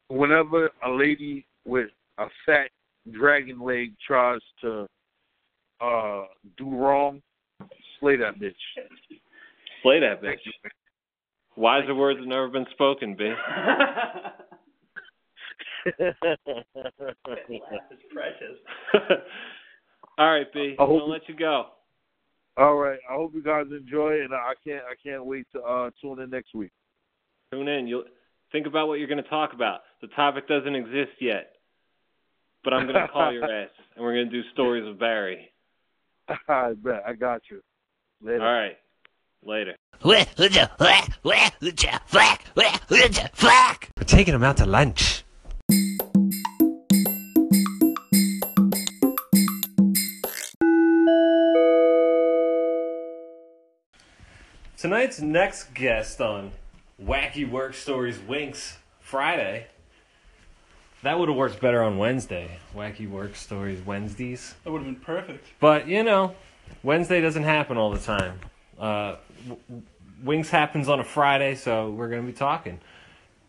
[0.09, 2.69] whenever a lady with a fat
[3.11, 4.87] dragon leg tries to
[5.81, 6.23] uh
[6.57, 7.21] do wrong,
[7.99, 8.55] slay that bitch.
[9.83, 10.39] Slay that bitch.
[11.55, 13.33] Wiser words have never been spoken, B.
[15.85, 16.17] It's
[18.11, 18.57] precious.
[20.17, 20.75] All right, B.
[20.79, 21.65] I I'm hope- gonna let you go.
[22.57, 22.99] All right.
[23.09, 26.29] I hope you guys enjoy and I can't I can't wait to uh tune in
[26.29, 26.71] next week.
[27.51, 27.85] Tune in.
[27.87, 28.05] You'll
[28.51, 29.81] think about what you're gonna talk about.
[30.01, 31.51] The topic doesn't exist yet,
[32.63, 35.51] but I'm gonna call your ass, and we're gonna do stories of Barry.
[36.47, 37.03] I bet.
[37.05, 37.61] I got you.
[38.21, 38.41] Later.
[38.45, 38.77] All right.
[39.43, 39.75] Later.
[43.97, 45.24] We're taking him out to lunch.
[54.85, 56.51] Tonight's next guest on
[57.03, 59.65] Wacky Work Stories Winks Friday.
[61.01, 62.59] That would have worked better on Wednesday.
[62.75, 64.53] Wacky Work Stories Wednesdays.
[64.63, 65.47] That would have been perfect.
[65.59, 66.35] But, you know,
[66.83, 68.39] Wednesday doesn't happen all the time.
[68.79, 69.15] Uh,
[69.47, 69.81] w-
[70.23, 72.79] Winks happens on a Friday, so we're going to be talking.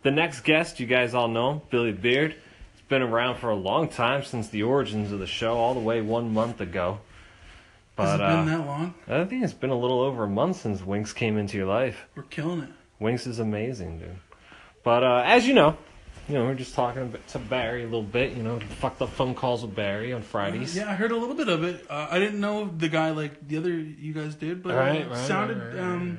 [0.04, 2.32] The next guest, you guys all know, Billy Beard.
[2.32, 5.80] He's been around for a long time since the origins of the show, all the
[5.80, 7.00] way one month ago.
[7.96, 8.94] Has it been uh, that long?
[9.08, 12.06] I think it's been a little over a month since Winks came into your life.
[12.14, 12.68] We're killing it.
[12.98, 14.16] Winks is amazing, dude.
[14.84, 15.76] But uh, as you know,
[16.28, 18.36] you know, we're just talking a bit to Barry a little bit.
[18.36, 20.76] You know, fucked up phone calls with Barry on Fridays.
[20.76, 21.86] Yeah, I heard a little bit of it.
[21.88, 25.08] Uh, I didn't know the guy like the other you guys did, but Right, it
[25.08, 26.18] right, sounded right, um,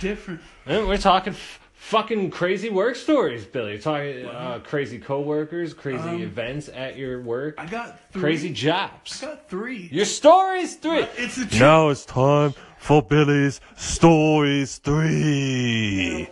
[0.00, 0.40] different.
[0.66, 3.72] We're talking f- fucking crazy work stories, Billy.
[3.72, 8.20] You're talking uh, crazy coworkers, crazy Um, events at your work, I got three.
[8.22, 9.22] crazy jobs.
[9.22, 9.88] I got three.
[9.92, 11.06] Your stories three.
[11.16, 11.60] It's a truth.
[11.60, 16.28] Now it's time for Billy's Stories 3.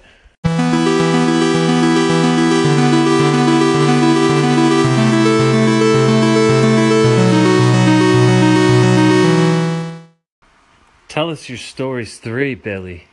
[11.08, 13.04] Tell us your stories three, Billy.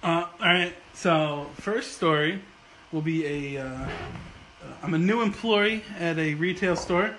[0.00, 0.72] Uh, all right.
[1.02, 2.38] So first story
[2.92, 3.60] will be a.
[3.66, 3.88] Uh,
[4.84, 7.16] I'm a new employee at a retail store,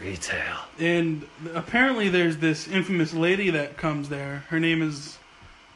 [0.00, 0.56] Retail.
[0.78, 4.44] and apparently there's this infamous lady that comes there.
[4.48, 5.18] Her name is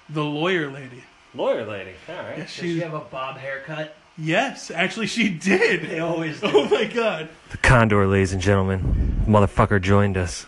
[0.08, 1.04] the lawyer lady.
[1.34, 1.90] Lawyer lady.
[2.08, 2.38] All right.
[2.38, 2.80] Yeah, Does she she.
[2.80, 3.96] have a bob haircut?
[4.16, 5.90] Yes, actually, she did.
[5.90, 6.46] They always do.
[6.50, 7.28] Oh my god.
[7.50, 9.22] The Condor, ladies and gentlemen.
[9.26, 10.46] Motherfucker joined us.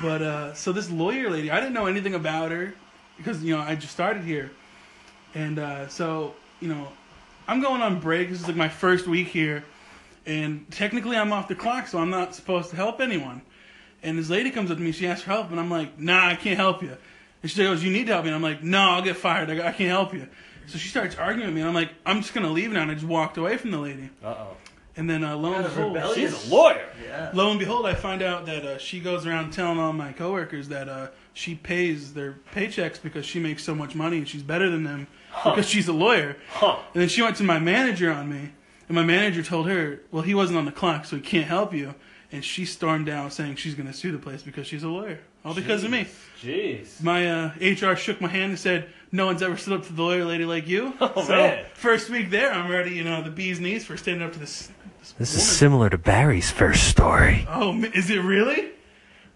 [0.00, 2.74] But uh, so this lawyer lady, I didn't know anything about her
[3.16, 4.52] because you know I just started here,
[5.38, 6.88] and uh, so you know
[7.46, 8.28] I'm going on break.
[8.28, 9.64] This is like my first week here,
[10.26, 13.42] and technically I'm off the clock, so I'm not supposed to help anyone.
[14.02, 16.28] And this lady comes up to me, she asks for help, and I'm like, Nah,
[16.28, 16.96] I can't help you.
[17.42, 18.30] And she goes, You need to help me.
[18.30, 19.50] And I'm like, No, I'll get fired.
[19.50, 20.28] I, I can't help you.
[20.66, 22.82] So she starts arguing with me, and I'm like, I'm just gonna leave now.
[22.82, 24.10] And I just walked away from the lady.
[24.22, 24.56] Uh oh.
[24.96, 26.16] And then uh, lo and behold.
[26.16, 26.88] She's a lawyer.
[27.04, 27.30] Yeah.
[27.32, 30.68] Lo and behold, I find out that uh, she goes around telling all my coworkers
[30.68, 34.68] that uh, she pays their paychecks because she makes so much money and she's better
[34.68, 35.06] than them
[35.44, 36.36] because she's a lawyer.
[36.50, 36.78] Huh.
[36.94, 38.50] And then she went to my manager on me,
[38.88, 41.72] and my manager told her, "Well, he wasn't on the clock, so he can't help
[41.74, 41.94] you."
[42.30, 45.20] And she stormed out saying she's going to sue the place because she's a lawyer,
[45.44, 46.06] all because of me.
[46.42, 47.02] Jeez.
[47.02, 50.02] My uh, HR shook my hand and said, "No one's ever stood up to the
[50.02, 51.64] lawyer lady like you." Oh, so man.
[51.74, 52.90] first week there, I'm ready.
[52.94, 54.70] You know, the bee's knees for standing up to this.
[55.00, 55.40] This woman.
[55.40, 57.46] is similar to Barry's first story.
[57.48, 58.70] Oh, is it really?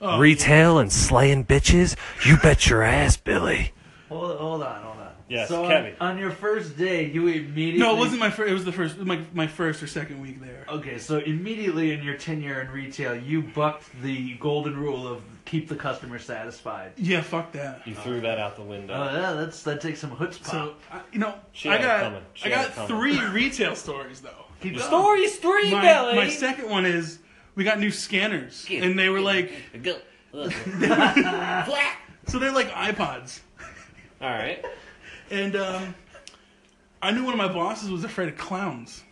[0.02, 1.96] Oh, Retail and slaying bitches?
[2.26, 3.72] You bet your ass, Billy.
[4.08, 4.91] Hold, hold on, hold on.
[5.32, 5.94] Yes, so Kevin.
[6.00, 7.78] On, on your first day, you immediately.
[7.80, 8.50] No, it wasn't my first.
[8.50, 8.98] It was the first.
[8.98, 10.66] My my first or second week there.
[10.68, 15.68] Okay, so immediately in your tenure in retail, you bucked the golden rule of keep
[15.68, 16.92] the customer satisfied.
[16.96, 17.86] Yeah, fuck that.
[17.86, 18.92] You threw that out the window.
[18.94, 20.44] Oh yeah, that's that takes some chutzpah.
[20.44, 22.22] So I, you know, She I got.
[22.34, 24.44] She I got three retail stories though.
[24.60, 25.28] keep Your going.
[25.30, 26.16] three, My, Billy.
[26.16, 27.20] my second one is
[27.54, 29.50] we got new scanners, and they were like,
[30.32, 30.48] so
[32.38, 33.40] they're like iPods,
[34.20, 34.62] All right.
[35.32, 35.94] And um,
[37.00, 39.02] I knew one of my bosses was afraid of clowns.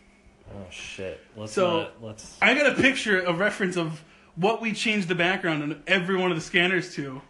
[0.53, 1.21] Oh shit.
[1.37, 2.37] Let's So- not, let's.
[2.43, 4.03] I got a picture, a reference of
[4.37, 7.21] what we changed the background on every one of the scanners to.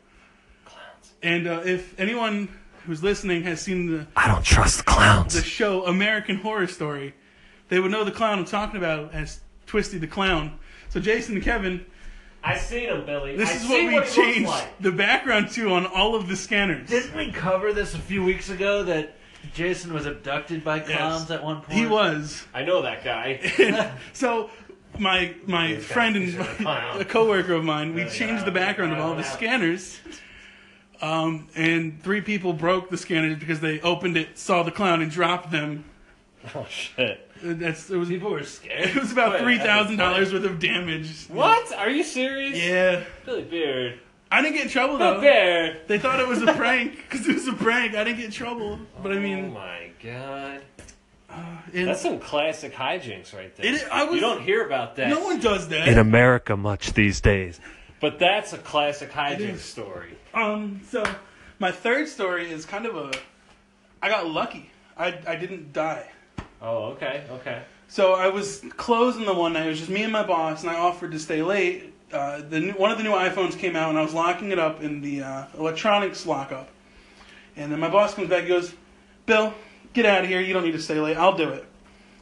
[0.64, 1.12] Clowns.
[1.22, 2.48] And uh, if anyone
[2.87, 5.35] who's listening has seen the I don't trust clowns.
[5.35, 7.14] the show American Horror Story,
[7.68, 10.59] they would know the clown I'm talking about as Twisty the Clown.
[10.88, 11.85] So Jason and Kevin,
[12.42, 13.37] I seen him, Billy.
[13.37, 14.79] this I is what we he looks changed like.
[14.81, 16.88] the background to on all of the scanners.
[16.88, 19.14] Didn't we cover this a few weeks ago that
[19.53, 21.79] Jason was abducted by clowns at one point?
[21.79, 22.46] He was.
[22.55, 23.92] I know that guy.
[24.12, 24.50] so
[24.98, 26.40] my my friend and
[27.00, 30.00] a coworker of mine, we changed the background of all the scanners.
[31.03, 35.11] Um, and three people broke the scanners because they opened it, saw the clown, and
[35.11, 35.85] dropped them.
[36.55, 37.29] Oh shit.
[37.42, 38.88] That's it was People were scared.
[38.96, 41.26] it was about Wait, three thousand dollars worth of damage.
[41.29, 41.72] What?
[41.74, 42.59] Are you serious?
[42.59, 43.98] Yeah, Billy Beard.
[44.33, 45.20] I didn't get in trouble though.
[45.20, 45.83] Beard.
[45.87, 47.94] They thought it was a prank because it was a prank.
[47.94, 49.38] I didn't get in trouble, but I mean.
[49.38, 50.62] Oh mean, my god.
[51.74, 53.66] and That's some classic hijinks right there.
[53.66, 55.09] It is- I was- you don't hear about that.
[55.09, 55.88] no one does that.
[55.88, 57.61] In America, much these days.
[58.00, 60.16] But that's a classic hijinks story.
[60.33, 61.05] Um, so
[61.59, 63.11] my third story is kind of a.
[64.03, 64.70] I got lucky.
[64.96, 66.09] I I didn't die.
[66.62, 67.62] Oh, okay, okay.
[67.88, 69.66] So I was closing the one night.
[69.66, 71.92] It was just me and my boss, and I offered to stay late.
[72.12, 74.59] Uh, the new, one of the new iPhones came out, and I was locking it
[74.59, 76.68] up in the uh, electronics lockup.
[77.57, 78.40] And then my boss comes back.
[78.40, 78.75] and goes,
[79.27, 79.55] "Bill,
[79.92, 80.40] get out of here.
[80.40, 81.16] You don't need to stay late.
[81.16, 81.64] I'll do it."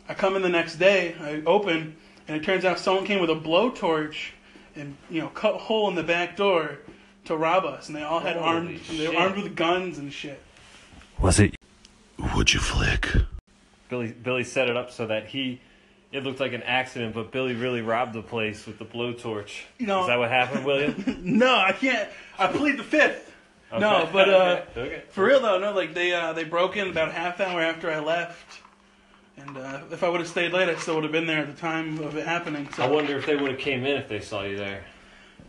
[0.09, 1.15] I come in the next day.
[1.21, 1.97] I open,
[2.27, 4.31] and it turns out someone came with a blowtorch
[4.75, 6.79] and you know cut a hole in the back door
[7.27, 7.89] to rob us.
[7.89, 8.81] And they all had Holy armed.
[8.91, 10.41] They were armed with guns and shit.
[11.19, 11.55] Was it
[12.35, 13.09] Would you flick?
[13.89, 15.61] Billy Billy set it up so that he
[16.11, 19.63] it looked like an accident, but Billy really robbed the place with the blowtorch.
[19.79, 21.21] You know- Is that what happened, William?
[21.23, 22.09] No, I can't.
[22.39, 23.35] I plead the fifth.
[23.71, 25.03] No, but uh, okay, okay.
[25.11, 27.99] for real though, no, like they uh, they broke in about half hour after I
[27.99, 28.61] left,
[29.37, 31.55] and uh, if I would have stayed late, I still would have been there at
[31.55, 32.67] the time of it happening.
[32.75, 34.85] So I wonder if they would have came in if they saw you there.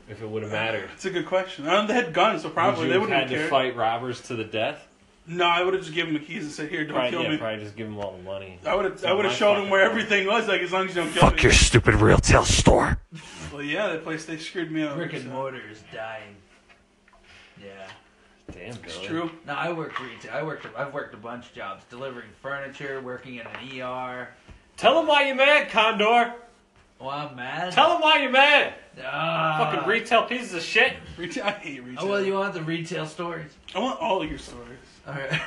[0.09, 0.89] If it would have mattered.
[0.95, 1.65] it's a good question.
[1.69, 4.35] Um, they had guns, so probably would they wouldn't have had to fight robbers to
[4.35, 4.85] the death?
[5.31, 7.21] No, I would have just given him the keys and said, "Here, don't Probably, kill
[7.21, 8.57] yeah, me." probably just give him all the money.
[8.65, 10.05] I would have I would have my showed them fucking where problem.
[10.05, 11.37] everything was, like as long as you don't kill fuck me.
[11.37, 12.99] Fuck your stupid retail store?
[13.53, 14.95] Well, yeah, that place they screwed me up.
[14.95, 15.29] Brick and so.
[15.29, 16.35] mortar is dying.
[17.61, 17.67] Yeah.
[18.51, 18.83] Damn, Billy.
[18.85, 19.29] It's true.
[19.45, 20.31] No, I work retail.
[20.33, 20.65] I worked.
[20.75, 24.29] I've worked a bunch of jobs, delivering furniture, working in an ER.
[24.77, 26.33] Tell them why you're mad, Condor.
[26.99, 27.71] Well, I'm mad.
[27.71, 28.73] Tell them why you're mad.
[29.05, 29.71] Ah.
[29.71, 30.93] Fucking retail pieces of shit.
[31.17, 32.03] Retail, I hate retail.
[32.03, 33.51] Oh well, you want the retail stories?
[33.75, 34.79] I want all of your stories.
[35.09, 35.41] All right.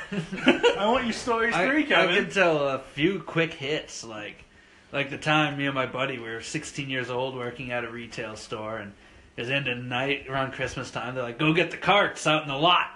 [0.77, 2.15] I want your stories I, three, I Kevin.
[2.25, 4.43] can tell a few quick hits, like
[4.91, 7.89] like the time me and my buddy we were 16 years old working at a
[7.89, 8.91] retail store, and
[9.37, 11.15] it was end of the night around Christmas time.
[11.15, 12.87] They're like, "Go get the carts out in the lot."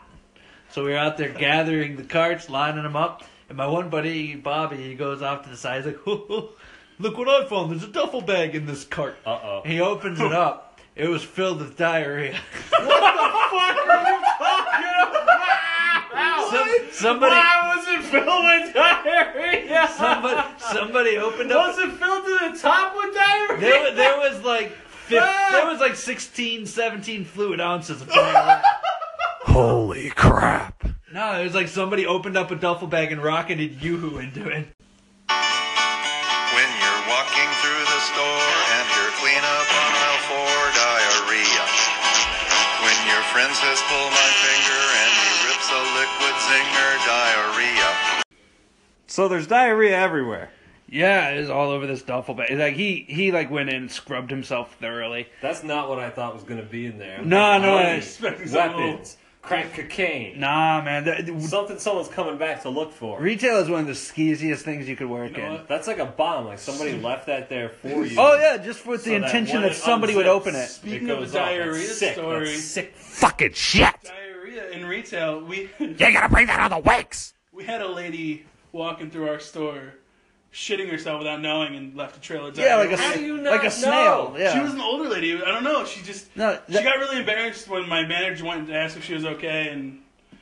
[0.71, 4.35] So we were out there gathering the carts, lining them up, and my one buddy
[4.35, 5.85] Bobby, he goes off to the side.
[5.85, 7.71] He's like, "Look what I found!
[7.71, 9.61] There's a duffel bag in this cart." Uh oh.
[9.65, 10.79] He opens it up.
[10.97, 12.37] It was filled with diarrhea.
[16.17, 19.89] Some, somebody, Why was it filled with diarrhea?
[19.95, 21.67] somebody, somebody opened up.
[21.67, 23.59] Was it filled to the top with diarrhea?
[23.59, 25.49] There, there was like fif- ah.
[25.51, 28.61] there was like 16, 17 fluid ounces of diarrhea.
[29.41, 30.83] Holy crap.
[31.13, 34.67] No, it was like somebody opened up a duffel bag and rocketed yoo-hoo into it.
[35.27, 41.65] When you're walking through the store and you're clean up on aisle four, diarrhea.
[42.81, 44.81] When your friend says pull my finger
[46.11, 48.23] liquid zinger, diarrhea.
[49.07, 50.49] So there's diarrhea everywhere.
[50.89, 52.57] Yeah, it was all over this duffel bag.
[52.57, 55.27] Like he he like went in and scrubbed himself thoroughly.
[55.41, 57.17] That's not what I thought was going to be in there.
[57.21, 61.03] No, no, Money, I- expecting something weapons, crack cocaine, Nah, man.
[61.05, 63.19] that- something someone's coming back to look for.
[63.19, 65.61] retail is one of the skeeziest things you could work You know in.
[65.67, 66.45] That's like a bomb.
[66.45, 68.15] Like somebody left that there for oh, you.
[68.17, 70.67] Oh yeah, just with the that intention when that it somebody would open it.
[70.67, 71.47] Speaking it of goes the off.
[71.47, 72.13] That's diarrhea sick.
[72.13, 72.95] story- That's sick.
[72.95, 73.93] Fucking shit.
[74.57, 75.41] Diarrhea in retail.
[75.43, 77.33] We You gotta bring that on the wakes.
[77.51, 79.93] we had a lady walking through our store,
[80.53, 82.91] shitting herself without knowing, and left a trail of Yeah, diarrhea.
[82.91, 84.31] like a How do you like a snail.
[84.31, 84.37] know?
[84.37, 84.53] Yeah.
[84.53, 85.33] She was an older lady.
[85.35, 85.85] I don't know.
[85.85, 89.13] She just no, she got really embarrassed when my manager went to ask if she
[89.13, 90.01] was okay, and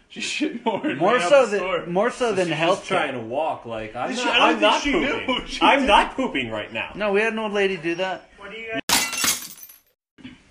[0.09, 0.81] she shit more.
[0.95, 1.79] More so the store.
[1.81, 3.65] than more so than health trying to walk.
[3.65, 4.41] Like I'm not.
[4.41, 5.45] I'm not pooping.
[5.61, 5.87] I'm did.
[5.87, 6.91] not pooping right now.
[6.95, 8.29] No, we had an old lady do that.
[8.37, 8.79] What do you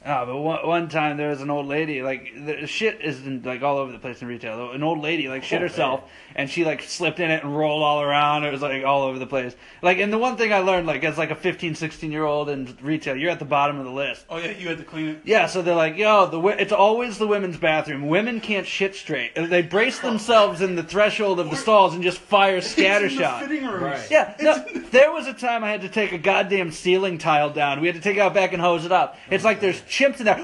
[0.06, 3.62] Oh, but one, one time there was an old lady, like, the shit isn't, like,
[3.62, 4.72] all over the place in retail.
[4.72, 7.82] An old lady, like, shit Oh, herself, and she, like, slipped in it and rolled
[7.82, 8.44] all around.
[8.44, 9.56] It was, like, all over the place.
[9.80, 13.16] Like, and the one thing I learned, like, as, like, a 15, 16-year-old in retail,
[13.16, 14.26] you're at the bottom of the list.
[14.28, 15.20] Oh yeah, you had to clean it.
[15.24, 18.08] Yeah, so they're like, yo, the wi- it's always the women's bathroom.
[18.08, 19.38] Women can't shit straight.
[19.38, 20.08] Uh, they brace oh.
[20.08, 23.46] themselves in the threshold of the stalls and just fire scatter It's in the shots.
[23.46, 23.82] fitting rooms.
[23.82, 24.10] Right.
[24.10, 27.80] Yeah, no, there was a time I had to take a goddamn ceiling tile down.
[27.80, 29.16] We had to take it out back and hose it up.
[29.30, 30.36] It's like there's chimps in there.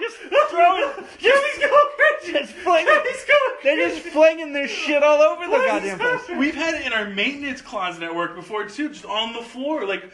[0.00, 0.16] just
[0.50, 1.60] throwing, just,
[2.26, 2.94] just flinging,
[3.62, 6.28] they're just flinging their shit all over the goddamn place.
[6.38, 9.86] We've had it in our maintenance closet at work before too, just on the floor.
[9.86, 10.10] Like,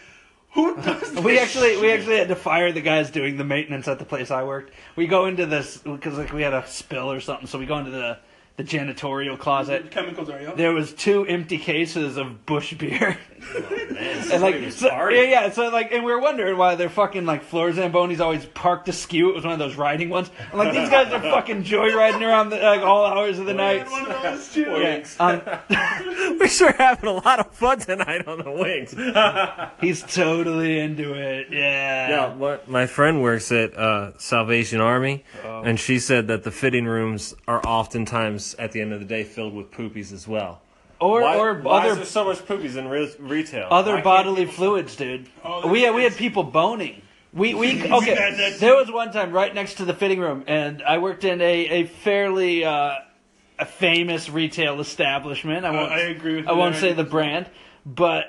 [0.52, 1.12] who does?
[1.12, 1.24] this?
[1.24, 4.04] We this actually, we actually had to fire the guys doing the maintenance at the
[4.04, 4.72] place I worked.
[4.96, 7.78] We go into this because like we had a spill or something, so we go
[7.78, 8.18] into the
[8.56, 9.90] the janitorial closet.
[9.90, 10.52] chemicals are you?
[10.54, 13.18] There was two empty cases of Busch beer.
[13.54, 14.30] is.
[14.30, 15.50] And like, was so, yeah, yeah.
[15.50, 19.30] So like, and we were wondering why their fucking like floor zambonis always parked askew.
[19.30, 20.30] It was one of those riding ones.
[20.50, 23.90] And like, these guys are fucking joyriding around the, like all hours of the night.
[23.90, 24.62] One of those too.
[24.62, 28.94] Yeah, um, we sure having a lot of fun tonight on the Winks.
[29.80, 31.48] he's totally into it.
[31.50, 32.08] Yeah.
[32.08, 35.62] Yeah, what my friend works at uh, Salvation Army, Oh.
[35.62, 39.24] and she said that the fitting rooms are oftentimes at the end of the day
[39.24, 40.60] filled with poopies as well.
[41.04, 43.68] Or why, or why is other there so much poopies in re- retail?
[43.70, 45.28] other Why bodily people- fluids, dude.
[45.44, 47.02] Oh, we had, we had people boning.
[47.32, 48.56] We we okay.
[48.58, 51.66] There was one time right next to the fitting room, and I worked in a
[51.66, 52.94] a fairly uh,
[53.58, 55.66] a famous retail establishment.
[55.66, 55.92] I won't.
[55.92, 57.50] I agree with I won't say the brand,
[57.84, 58.24] but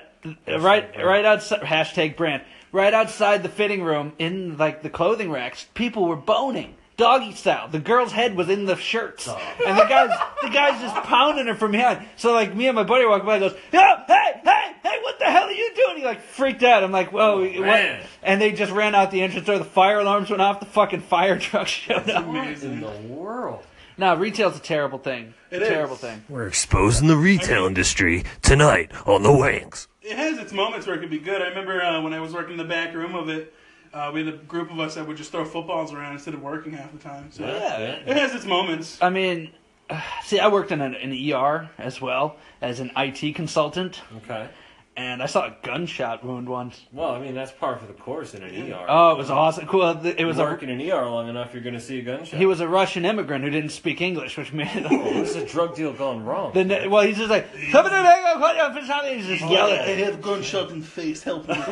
[0.46, 5.66] right right outside hashtag brand right outside the fitting room in like the clothing racks,
[5.74, 6.74] people were boning.
[6.96, 7.68] Doggy style.
[7.68, 10.10] The girl's head was in the shirts, and the guys,
[10.42, 12.06] the guys just pounding her from behind.
[12.16, 15.18] So like me and my buddy walk by, and goes, "Yo, hey, hey, hey, what
[15.18, 16.82] the hell are you doing?" He like freaked out.
[16.82, 19.58] I'm like, "Whoa, what?" And they just ran out the entrance door.
[19.58, 20.60] The fire alarms went off.
[20.60, 22.24] The fucking fire truck showed up.
[22.26, 23.62] What in the world?
[23.98, 25.32] No, retail's a terrible thing.
[25.50, 26.00] It terrible is.
[26.00, 26.24] thing.
[26.28, 29.88] We're exposing the retail industry tonight on the Winks.
[30.02, 31.40] It has its moments where it could be good.
[31.40, 33.54] I remember uh, when I was working in the back room of it,
[33.96, 36.42] uh, we had a group of us that would just throw footballs around instead of
[36.42, 37.30] working half the time.
[37.32, 37.78] So Yeah.
[38.06, 38.98] it has its moments.
[39.00, 39.52] I mean,
[40.22, 44.48] see, I worked in an, an ER as well as an IT consultant, Okay.
[44.96, 46.80] And I saw a gunshot wound once.
[46.92, 48.86] Well, I mean that's par for the course in an ER.
[48.88, 49.66] Oh, it was awesome.
[49.66, 50.04] Cool.
[50.06, 52.38] It was a, working in ER long enough, you're going to see a gunshot.
[52.38, 54.88] he was a Russian immigrant who didn't speak English, which made it.
[54.88, 56.52] This is a drug deal gone wrong.
[56.54, 59.78] The, ne- well, he's just like, he's just yelling.
[59.78, 61.22] I have gunshot in the face.
[61.22, 61.54] Help me.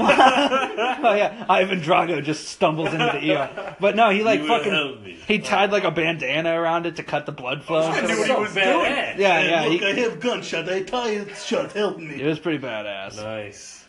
[1.05, 3.77] Oh yeah, Ivan Drago just stumbles into the ER.
[3.81, 5.19] But no, he like You will help fucking me.
[5.27, 7.81] he tied like a bandana around it to cut the blood flow.
[7.83, 8.65] I knew what he was doing.
[8.67, 9.19] badass.
[9.19, 10.69] Yeah, Hey, yeah, look, he- I have gunshot.
[10.69, 11.73] I tired shot.
[11.73, 12.21] Help me.
[12.21, 13.14] it was pretty badass.
[13.23, 13.85] Nice.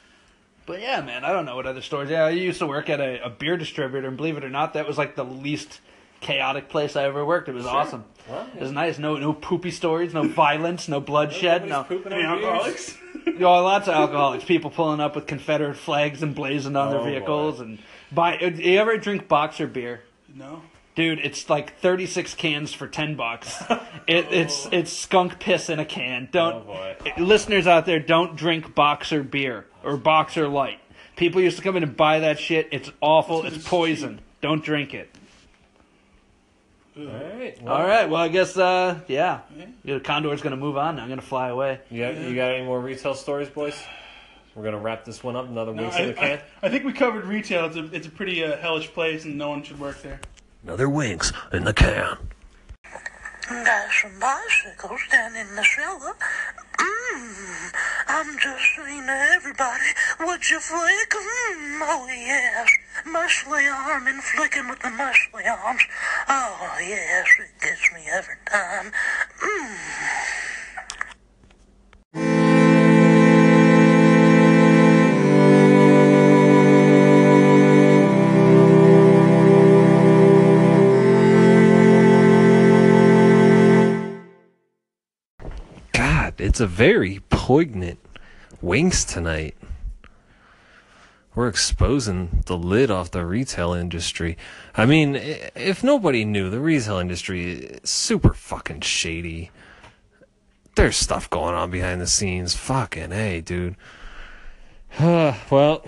[0.66, 2.10] But yeah, man, I don't know what other stores.
[2.10, 4.74] Yeah, I used to work at a, a beer distributor, and believe it or not,
[4.74, 5.80] that was like the least
[6.22, 7.50] chaotic place I ever worked.
[7.50, 8.04] It was awesome.
[8.28, 8.98] Well, It was nice.
[8.98, 11.86] No, no poopy stories, no violence, no bloodshed, no.
[11.90, 12.98] Any alcoholics?
[13.26, 14.44] You know, lots of alcoholics.
[14.44, 17.10] People pulling up with Confederate flags and emblazoned on their Oh, boy.
[17.10, 17.80] vehicles, and
[18.12, 18.38] buy.
[18.40, 20.04] You ever drink boxer beer?
[20.34, 20.62] No.
[20.96, 23.62] Dude, it's like 36 cans for 10 bucks.
[24.08, 26.30] It, it's it's skunk piss in a can.
[26.32, 26.96] Don't Oh, boy.
[27.18, 30.80] listeners out there don't drink boxer beer or boxer light.
[31.16, 32.68] People used to come in and buy that shit.
[32.72, 33.44] It's awful.
[33.48, 34.22] It's poison.
[34.42, 35.10] Don't drink it.
[36.96, 37.58] All right.
[37.68, 38.08] All right.
[38.08, 39.40] Well, I guess uh yeah.
[39.84, 40.98] The Condor's going to move on.
[40.98, 41.02] now.
[41.02, 41.80] I'm going to fly away.
[41.90, 43.76] You got, you got any more retail stories, boys?
[44.54, 45.50] We're gonna wrap this one up.
[45.50, 46.40] Another No, week in the I, can.
[46.62, 47.66] I, I think we covered retail.
[47.66, 50.22] It's a, it's a pretty uh, hellish place, and no one should work there.
[50.66, 52.18] Another Winks in the can.
[53.48, 56.16] Got some bicycles down in the cellar.
[56.80, 57.72] Mmm,
[58.08, 59.84] I'm just saying to everybody,
[60.22, 61.12] would you flick?
[61.12, 62.68] Mmm, oh yes.
[63.06, 65.84] Muscly arm and flicking with the muscly arms.
[66.28, 68.92] Oh yes, it gets me every time.
[69.40, 70.25] Mmm.
[86.56, 88.00] It's a very poignant
[88.62, 89.58] Winks tonight.
[91.36, 94.38] We're exposing the lid off the retail industry.
[94.74, 99.52] I mean, if nobody knew, the retail industry is super fucking shady.
[100.76, 102.56] There's stuff going on behind the scenes.
[102.56, 103.76] Fucking hey, dude.
[105.02, 105.84] well,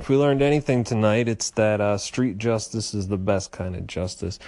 [0.00, 3.86] if we learned anything tonight, it's that uh, street justice is the best kind of
[3.86, 4.38] justice.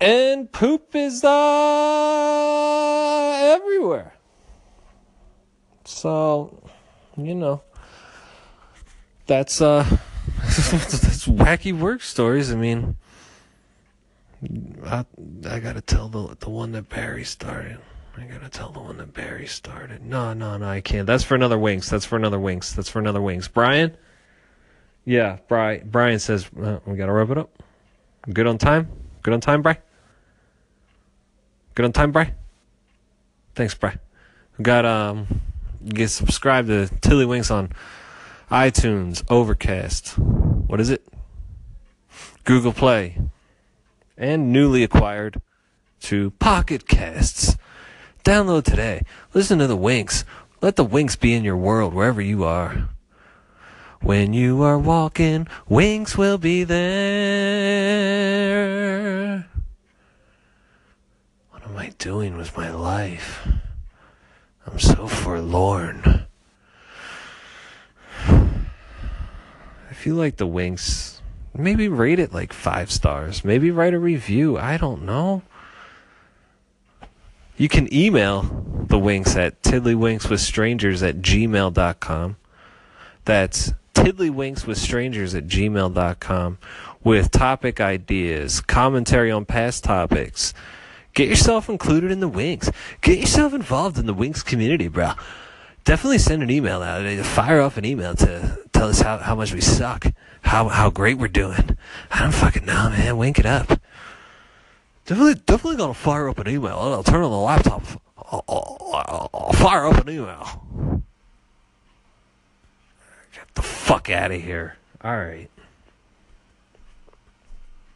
[0.00, 2.69] And poop is uh,
[3.50, 4.14] everywhere.
[5.84, 6.62] So,
[7.16, 7.62] you know,
[9.26, 9.84] that's uh,
[10.42, 12.52] that's wacky work stories.
[12.52, 12.96] I mean,
[14.86, 15.04] I
[15.48, 17.78] I gotta tell the the one that Barry started.
[18.16, 20.04] I gotta tell the one that Barry started.
[20.04, 21.06] No, no, no, I can't.
[21.06, 21.88] That's for another Winks.
[21.88, 22.72] That's for another Winks.
[22.72, 23.48] That's for another Winks.
[23.48, 23.96] Brian.
[25.04, 25.88] Yeah, Brian.
[25.88, 27.50] Brian says uh, we gotta wrap it up.
[28.32, 28.88] Good on time.
[29.22, 29.78] Good on time, Brian.
[31.74, 32.34] Good on time, Bry?
[33.60, 33.98] Thanks, Bry.
[34.62, 35.42] Got um
[35.84, 37.72] get subscribed to Tiddly Winks on
[38.50, 40.16] iTunes, Overcast.
[40.16, 41.06] What is it?
[42.44, 43.18] Google Play.
[44.16, 45.42] And newly acquired
[46.04, 47.58] to Pocket Casts.
[48.24, 49.02] Download today.
[49.34, 50.24] Listen to the Winks.
[50.62, 52.88] Let the Winks be in your world wherever you are.
[54.00, 57.90] When you are walking, Winks will be there.
[61.80, 63.48] I doing with my life?
[64.66, 66.26] I'm so forlorn.
[69.90, 71.22] If you like the Winks,
[71.56, 73.46] maybe rate it like five stars.
[73.46, 74.58] Maybe write a review.
[74.58, 75.40] I don't know.
[77.56, 78.42] You can email
[78.86, 82.36] the Winks at tiddlywinkswithstrangers at gmail.com.
[83.24, 86.58] That's tiddlywinkswithstrangers at gmail.com
[87.02, 90.52] with topic ideas, commentary on past topics
[91.14, 92.70] Get yourself included in the Winks.
[93.00, 95.12] Get yourself involved in the Winks community, bro.
[95.84, 97.24] Definitely send an email out.
[97.24, 100.06] Fire off an email to tell us how, how much we suck,
[100.42, 101.76] how how great we're doing.
[102.10, 103.16] I don't fucking know, man.
[103.16, 103.80] Wink it up.
[105.06, 106.76] Definitely, definitely gonna fire up an email.
[106.76, 107.82] I'll turn on the laptop.
[108.16, 111.02] I'll, I'll, I'll fire up an email.
[113.34, 114.76] Get the fuck out of here.
[115.02, 115.50] All right.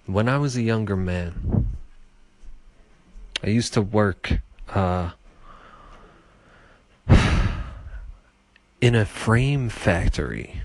[0.07, 1.69] When I was a younger man,
[3.45, 4.39] I used to work
[4.71, 5.11] uh,
[8.81, 10.63] in a frame factory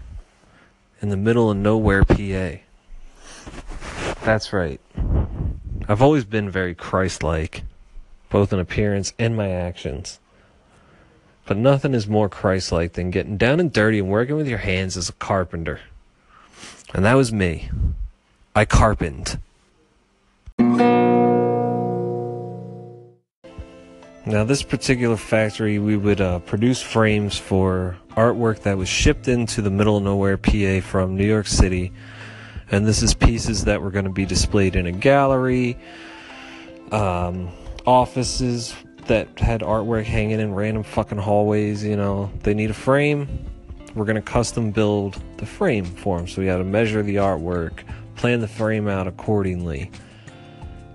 [1.01, 2.59] in the middle of nowhere, PA.
[4.23, 4.79] That's right.
[5.89, 7.63] I've always been very Christ like,
[8.29, 10.21] both in appearance and my actions.
[11.47, 14.59] But nothing is more Christ like than getting down and dirty and working with your
[14.59, 15.81] hands as a carpenter.
[16.93, 17.69] And that was me.
[18.55, 19.41] I carpented.
[24.29, 29.63] Now, this particular factory, we would uh, produce frames for artwork that was shipped into
[29.63, 31.91] the middle of nowhere, PA, from New York City.
[32.69, 35.79] And this is pieces that were going to be displayed in a gallery,
[36.91, 37.49] um,
[37.87, 38.75] offices
[39.07, 41.83] that had artwork hanging in random fucking hallways.
[41.83, 43.27] You know, they need a frame.
[43.95, 46.27] We're going to custom build the frame for them.
[46.27, 47.79] So we had to measure the artwork,
[48.15, 49.89] plan the frame out accordingly,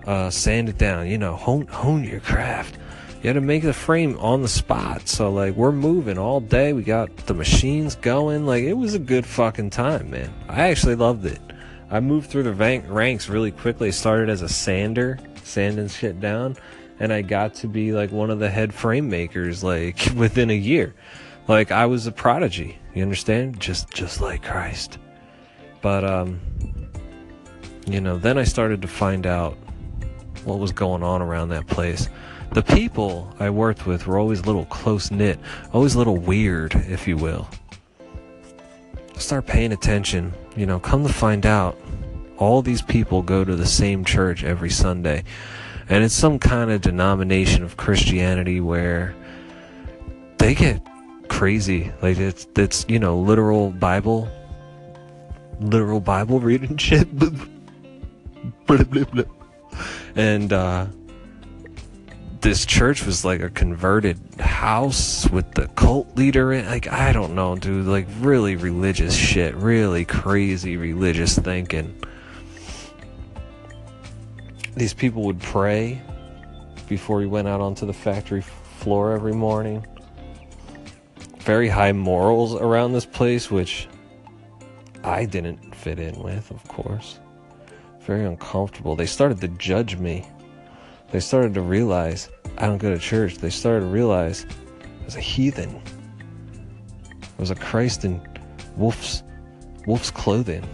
[0.07, 2.77] uh, sand it down, you know, hone, hone your craft
[3.25, 5.07] you had to make the frame on the spot.
[5.07, 6.73] So like we're moving all day.
[6.73, 8.45] We got the machines going.
[8.45, 10.31] Like it was a good fucking time, man.
[10.47, 11.41] I actually loved it.
[11.89, 13.91] I moved through the rank- ranks really quickly.
[13.91, 16.55] Started as a sander, sanding shit down,
[16.99, 20.55] and I got to be like one of the head frame makers like within a
[20.55, 20.93] year.
[21.47, 22.77] Like I was a prodigy.
[22.93, 23.59] You understand?
[23.59, 24.99] Just just like Christ.
[25.81, 26.39] But um
[27.87, 29.57] you know, then I started to find out
[30.43, 32.07] what was going on around that place
[32.55, 35.37] the people I worked with were always a little close knit,
[35.73, 37.49] always a little weird, if you will.
[39.17, 41.77] Start paying attention, you know, come to find out,
[42.37, 45.25] all these people go to the same church every Sunday.
[45.89, 49.13] And it's some kind of denomination of Christianity where
[50.37, 50.81] they get
[51.27, 51.91] crazy.
[52.01, 54.29] Like it's it's, you know, literal Bible
[55.59, 57.09] literal Bible reading shit.
[60.15, 60.85] and uh
[62.45, 67.33] this church was like a converted house with the cult leader in like I don't
[67.33, 71.99] know, dude, like really religious shit, really crazy religious thinking.
[74.75, 75.99] These people would pray
[76.87, 79.83] before we went out onto the factory floor every morning.
[81.39, 83.87] Very high morals around this place, which
[85.03, 87.17] I didn't fit in with, of course.
[88.01, 88.95] Very uncomfortable.
[88.95, 90.27] They started to judge me
[91.11, 93.37] they started to realize I don't go to church.
[93.37, 95.81] They started to realize I was a heathen.
[97.21, 98.21] I was a Christ in
[98.77, 99.23] wolf's
[99.85, 100.67] wolf's clothing.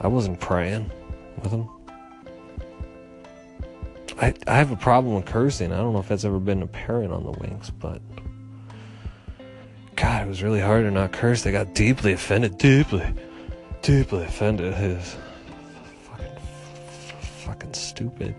[0.00, 0.90] I wasn't praying
[1.42, 1.68] with them.
[4.20, 5.72] I I have a problem with cursing.
[5.72, 8.00] I don't know if that's ever been apparent on the Winks, but
[9.96, 11.42] God, it was really hard to not curse.
[11.42, 13.14] They got deeply offended, deeply,
[13.82, 14.74] deeply offended.
[14.74, 15.16] His
[17.48, 18.34] fucking stupid.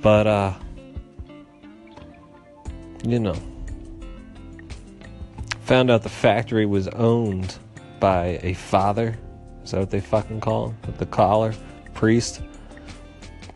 [0.00, 0.52] But, uh,
[3.06, 3.36] you know,
[5.60, 7.58] found out the factory was owned
[8.00, 9.18] by a father.
[9.62, 10.94] Is that what they fucking call him?
[10.96, 11.54] The collar?
[11.92, 12.42] Priest?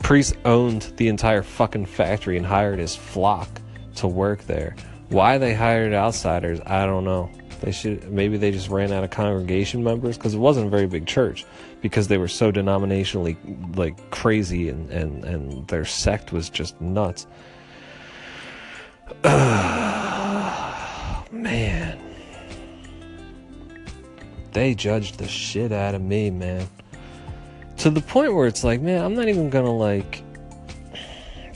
[0.01, 3.49] Priest owned the entire fucking factory and hired his flock
[3.97, 4.76] to work there.
[5.09, 7.30] Why they hired outsiders, I don't know.
[7.61, 10.86] They should maybe they just ran out of congregation members because it wasn't a very
[10.86, 11.47] big church
[11.83, 13.37] because they were so denominationally
[13.76, 17.26] like crazy and and and their sect was just nuts.
[21.33, 21.99] man.
[24.53, 26.66] They judged the shit out of me, man.
[27.78, 30.22] To the point where it's like, man, I'm not even gonna like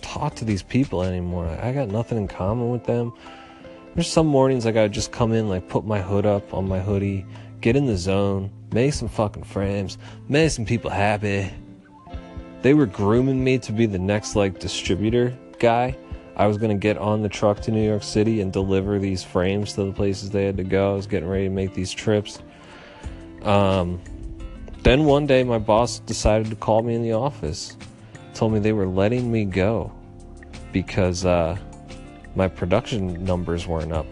[0.01, 1.47] talk to these people anymore.
[1.62, 3.12] I got nothing in common with them.
[3.95, 6.66] There's some mornings like I gotta just come in, like put my hood up on
[6.68, 7.24] my hoodie,
[7.61, 9.98] get in the zone, make some fucking frames,
[10.28, 11.50] make some people happy.
[12.62, 15.96] They were grooming me to be the next like distributor guy.
[16.36, 19.72] I was gonna get on the truck to New York City and deliver these frames
[19.74, 20.92] to the places they had to go.
[20.92, 22.42] I was getting ready to make these trips.
[23.42, 24.00] Um,
[24.82, 27.76] then one day, my boss decided to call me in the office.
[28.34, 29.92] Told me they were letting me go
[30.72, 31.57] because uh,
[32.34, 34.07] my production numbers weren't up.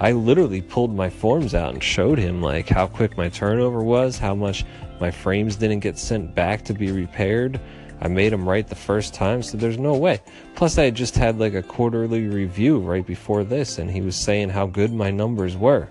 [0.00, 4.18] I literally pulled my forms out and showed him like how quick my turnover was,
[4.18, 4.64] how much
[5.00, 7.60] my frames didn't get sent back to be repaired.
[8.00, 10.20] I made him right the first time, so there's no way.
[10.54, 14.14] Plus, I had just had like a quarterly review right before this, and he was
[14.14, 15.88] saying how good my numbers were.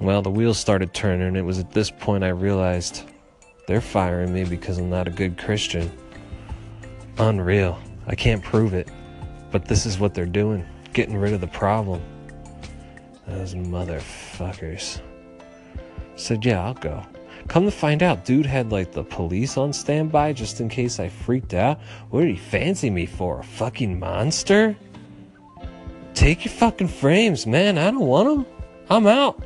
[0.00, 3.02] Well, the wheels started turning, and it was at this point I realized
[3.66, 5.90] they're firing me because I'm not a good Christian.
[7.18, 7.78] Unreal.
[8.06, 8.88] I can't prove it,
[9.50, 12.00] but this is what they're doing getting rid of the problem.
[13.26, 15.00] Those motherfuckers.
[16.16, 17.02] Said, yeah, I'll go.
[17.48, 21.08] Come to find out, dude had like the police on standby just in case I
[21.08, 21.78] freaked out.
[22.10, 23.40] What did he fancy me for?
[23.40, 24.76] A fucking monster?
[26.14, 27.78] Take your fucking frames, man.
[27.78, 28.46] I don't want them.
[28.88, 29.44] I'm out.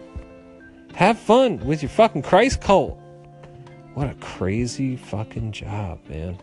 [0.95, 2.99] Have fun with your fucking Christ cult.
[3.95, 6.39] What a crazy fucking job, man.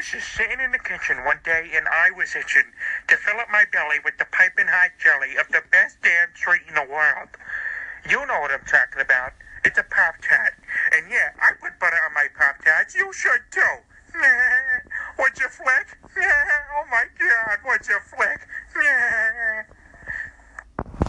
[0.00, 2.64] Was just sitting in the kitchen one day and I was itching
[3.08, 6.62] to fill up my belly with the piping hot jelly of the best damn treat
[6.66, 7.28] in the world.
[8.08, 9.34] You know what I'm talking about.
[9.62, 10.54] It's a Pop Tart.
[10.96, 12.94] And yeah, I put butter on my Pop Tarts.
[12.94, 13.60] You should too.
[15.18, 15.98] Would you flick?
[16.72, 18.40] Oh my god, would you flick?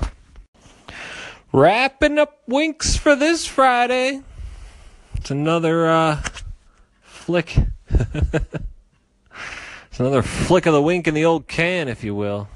[1.53, 4.21] Wrapping up winks for this Friday.
[5.15, 6.21] It's another uh,
[7.01, 7.57] flick.
[9.91, 12.47] It's another flick of the wink in the old can, if you will,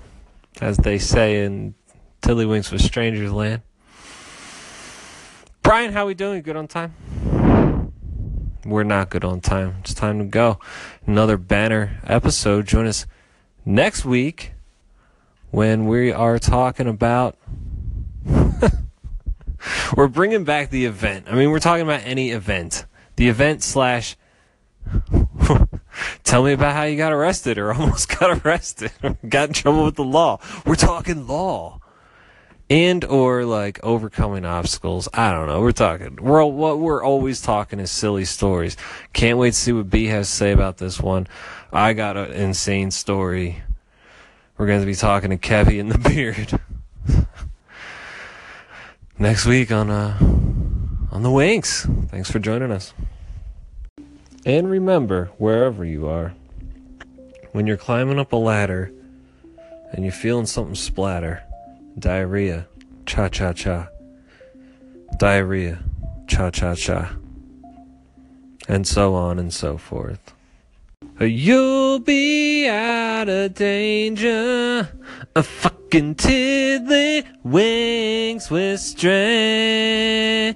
[0.61, 1.75] as they say in
[2.21, 3.61] Tiddlywinks with Strangers Land.
[5.61, 6.41] Brian, how are we doing?
[6.41, 7.91] Good on time?
[8.63, 9.75] We're not good on time.
[9.81, 10.61] It's time to go.
[11.05, 12.67] Another banner episode.
[12.67, 13.05] Join us
[13.65, 14.53] next week
[15.51, 17.37] when we are talking about
[19.97, 21.25] we're bringing back the event.
[21.29, 22.85] I mean, we're talking about any event.
[23.17, 24.15] The event slash.
[26.23, 28.91] Tell me about how you got arrested or almost got arrested
[29.27, 30.39] got in trouble with the law.
[30.65, 31.79] We're talking law.
[32.67, 35.07] And or like overcoming obstacles.
[35.13, 35.61] I don't know.
[35.61, 36.17] We're talking.
[36.19, 38.75] We're what we're always talking is silly stories.
[39.13, 41.27] Can't wait to see what B has to say about this one.
[41.71, 43.61] I got an insane story.
[44.57, 46.59] We're going to be talking to Kevy in the beard
[49.19, 50.17] next week on uh
[51.11, 51.85] on the Winks.
[52.07, 52.93] Thanks for joining us.
[54.45, 56.35] And remember, wherever you are,
[57.51, 58.91] when you're climbing up a ladder
[59.91, 61.41] and you're feeling something splatter,
[61.97, 62.67] diarrhea,
[63.07, 63.87] cha cha cha,
[65.17, 65.79] diarrhea,
[66.27, 67.15] cha cha cha,
[68.67, 70.35] and so on and so forth.
[71.19, 74.89] You'll be out of danger.
[75.35, 80.55] A fucking tiddly winks with stranger.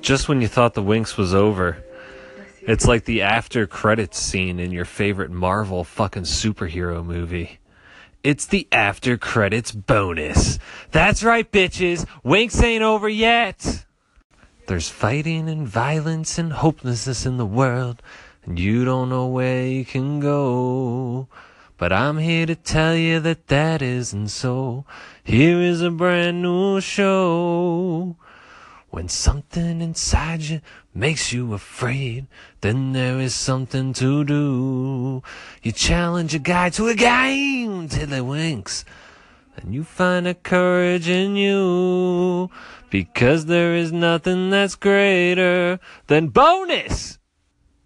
[0.00, 1.82] Just when you thought the Winks was over,
[2.60, 7.58] it's like the after credits scene in your favorite Marvel fucking superhero movie.
[8.22, 10.58] It's the after credits bonus.
[10.92, 12.06] That's right, bitches.
[12.22, 13.84] Winks ain't over yet.
[14.66, 18.00] There's fighting and violence and hopelessness in the world,
[18.44, 21.26] and you don't know where you can go.
[21.78, 24.84] But I'm here to tell you that that isn't so.
[25.24, 28.16] Here is a brand new show.
[28.92, 30.60] When something inside you
[30.94, 32.26] makes you afraid,
[32.60, 35.22] then there is something to do.
[35.62, 38.84] You challenge a guy to a game till he winks,
[39.56, 42.50] and you find a courage in you.
[42.90, 47.18] Because there is nothing that's greater than bonus!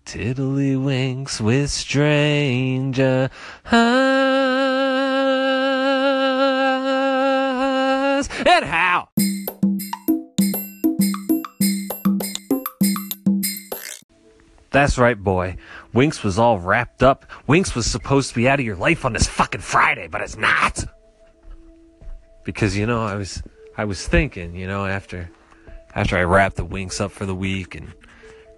[0.06, 3.30] Tiddlywinks with stranger.
[8.44, 9.08] And how?
[14.76, 15.56] That's right, boy.
[15.94, 17.24] Winks was all wrapped up.
[17.46, 20.36] Winks was supposed to be out of your life on this fucking Friday, but it's
[20.36, 20.84] not.
[22.44, 23.42] Because you know, I was
[23.78, 25.30] I was thinking, you know, after
[25.94, 27.94] after I wrapped the Winks up for the week and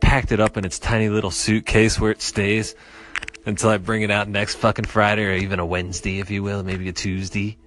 [0.01, 2.75] packed it up in its tiny little suitcase where it stays
[3.47, 6.65] until I bring it out next fucking Friday or even a Wednesday, if you will,
[6.65, 7.59] maybe a Tuesday.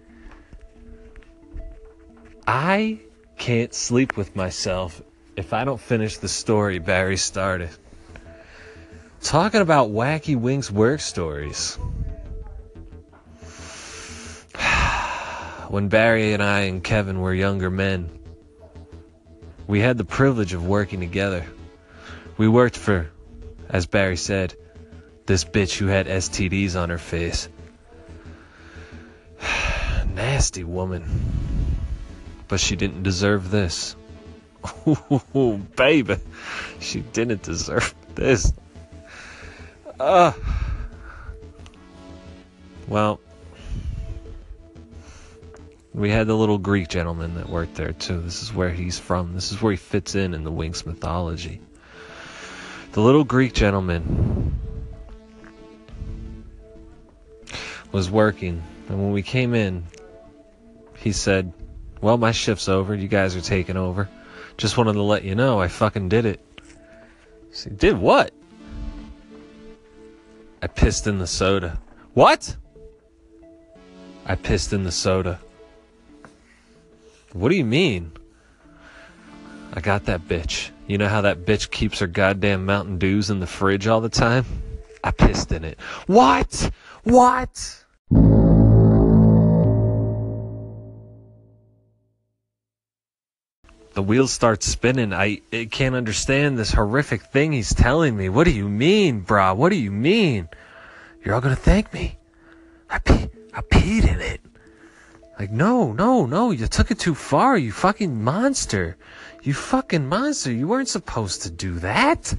[2.45, 2.99] I
[3.37, 5.01] can't sleep with myself
[5.37, 7.69] if I don't finish the story Barry started.
[9.23, 11.75] Talking about wacky Winks work stories.
[15.69, 18.09] when Barry and I and Kevin were younger men,
[19.67, 21.45] we had the privilege of working together.
[22.37, 23.11] We worked for,
[23.69, 24.55] as Barry said,
[25.27, 27.47] this bitch who had STDs on her face.
[30.15, 31.05] Nasty woman.
[32.47, 33.95] But she didn't deserve this.
[35.35, 36.17] Ooh, baby.
[36.79, 38.51] She didn't deserve this.
[42.87, 43.21] Well,
[45.93, 48.19] we had the little Greek gentleman that worked there too.
[48.19, 49.33] This is where he's from.
[49.33, 51.61] This is where he fits in in the Winks mythology.
[52.93, 54.59] The little Greek gentleman
[57.91, 59.85] was working, and when we came in,
[60.97, 61.53] he said,
[62.01, 62.93] Well, my shift's over.
[62.95, 64.09] You guys are taking over.
[64.57, 66.39] Just wanted to let you know I fucking did it.
[67.51, 68.33] Said, Did what?
[70.61, 71.79] I pissed in the soda.
[72.13, 72.55] What?
[74.25, 75.39] I pissed in the soda.
[77.33, 78.11] What do you mean?
[79.73, 80.69] I got that bitch.
[80.87, 84.09] You know how that bitch keeps her goddamn Mountain Dews in the fridge all the
[84.09, 84.45] time?
[85.03, 85.79] I pissed in it.
[86.07, 86.69] What?
[87.03, 87.80] What?
[94.01, 95.13] The wheels start spinning.
[95.13, 98.29] I, I can't understand this horrific thing he's telling me.
[98.29, 99.55] What do you mean, brah?
[99.55, 100.49] What do you mean?
[101.23, 102.17] You're all gonna thank me.
[102.89, 104.41] I pee, I peed in it.
[105.37, 108.97] Like, no, no, no, you took it too far, you fucking monster.
[109.43, 112.33] You fucking monster, you weren't supposed to do that.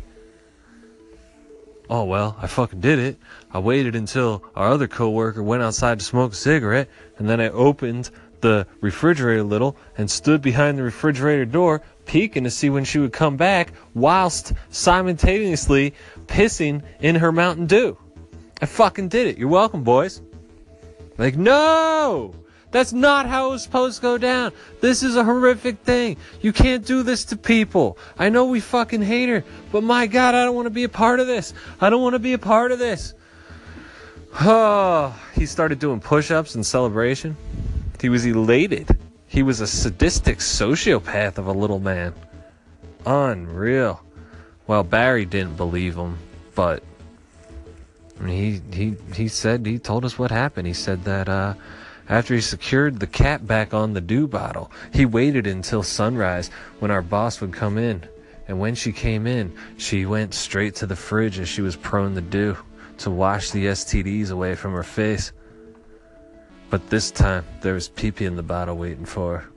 [1.89, 3.19] Oh well, I fucking did it.
[3.53, 6.89] I waited until our other coworker went outside to smoke a cigarette,
[7.19, 8.11] and then I opened
[8.43, 12.99] the refrigerator a little and stood behind the refrigerator door, peeking to see when she
[12.99, 15.95] would come back, whilst simultaneously
[16.27, 17.97] pissing in her Mountain Dew.
[18.61, 19.39] I fucking did it.
[19.39, 20.21] You're welcome, boys.
[21.19, 22.35] Like, no!
[22.71, 24.53] That's not how it was supposed to go down.
[24.81, 26.17] This is a horrific thing.
[26.41, 27.99] You can't do this to people.
[28.19, 30.89] I know we fucking hate her, but my god, I don't want to be a
[30.89, 31.53] part of this.
[31.81, 33.15] I don't want to be a part of this.
[34.41, 37.37] Oh, he started doing push ups in celebration.
[38.03, 38.99] He was elated.
[39.29, 42.13] He was a sadistic sociopath of a little man.
[43.07, 44.03] Unreal.
[44.67, 46.19] Well, Barry didn't believe him,
[46.57, 46.83] but
[48.27, 50.67] he he he said he told us what happened.
[50.67, 51.55] He said that uh,
[52.09, 56.51] after he secured the cap back on the dew bottle, he waited until sunrise
[56.81, 58.03] when our boss would come in.
[58.49, 62.17] And when she came in, she went straight to the fridge as she was prone
[62.17, 62.57] to do
[62.99, 65.31] to wash the STDs away from her face.
[66.73, 69.49] But this time, there was pee in the bottle waiting for her.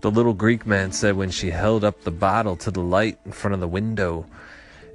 [0.00, 3.30] The little Greek man said when she held up the bottle to the light in
[3.30, 4.26] front of the window,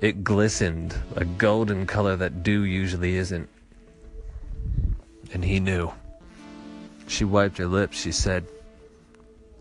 [0.02, 3.48] it glistened a golden color that dew usually isn't.
[5.32, 5.94] And he knew.
[7.08, 7.98] She wiped her lips.
[7.98, 8.46] She said,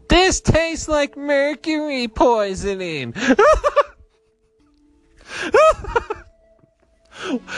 [0.08, 3.14] This tastes like mercury poisoning.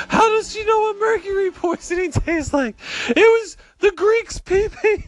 [0.08, 2.76] How does she know what mercury poisoning tastes like?
[3.08, 5.04] It was the Greeks' pee pee.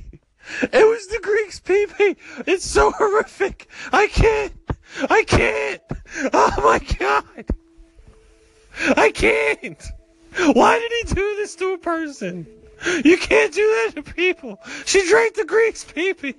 [0.62, 2.16] It was the Greeks' pee pee.
[2.46, 3.68] It's so horrific.
[3.92, 4.52] I can't.
[5.10, 5.82] I can't.
[6.32, 7.44] Oh my god.
[8.96, 9.82] I can't.
[10.52, 12.46] Why did he do this to a person?
[13.04, 14.60] You can't do that to people.
[14.84, 16.34] She drank the Greeks' pee pee.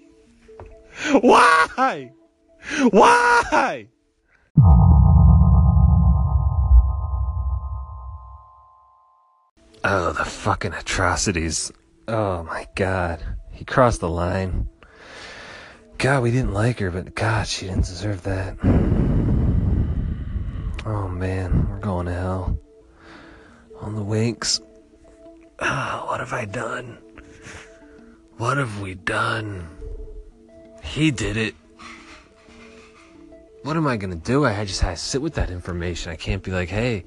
[1.22, 2.11] Why?
[2.89, 3.88] Why?
[9.90, 11.72] Oh, the fucking atrocities.
[12.10, 13.24] Oh my god.
[13.54, 14.68] He crossed the line.
[15.98, 18.58] God, we didn't like her, but God, she didn't deserve that.
[20.86, 22.60] Oh man, we're going to hell.
[23.80, 24.60] On the winks.
[25.62, 26.98] Ah, what have I done?
[28.36, 29.70] What have we done?
[30.84, 31.56] He did it.
[33.64, 34.44] What am I gonna do?
[34.44, 36.12] I just had to sit with that information.
[36.12, 37.06] I can't be like, hey,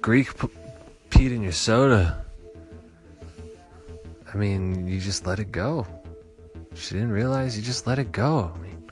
[0.00, 0.28] Greek
[1.14, 2.24] peed in your soda.
[4.32, 5.86] I mean, you just let it go.
[6.74, 8.52] She didn't realize you just let it go.
[8.52, 8.90] I mean,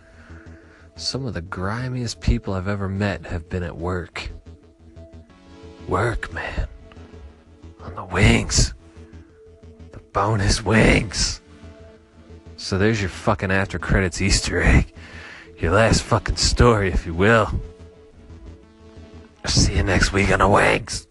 [0.95, 4.31] some of the grimiest people I've ever met have been at work.
[5.89, 6.69] Work, man.
[7.81, 8.73] On the Winks.
[9.91, 11.41] The bonus Winks.
[12.57, 14.93] So there's your fucking after credits Easter egg.
[15.59, 17.51] Your last fucking story, if you will.
[19.45, 21.09] See you next week on the Winks.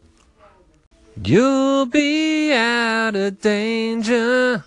[1.24, 4.64] You'll be out of danger.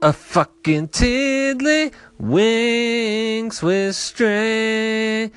[0.00, 5.30] A fucking tiddly winks with strangers.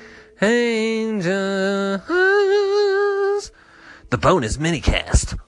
[4.10, 5.38] The bonus minicast.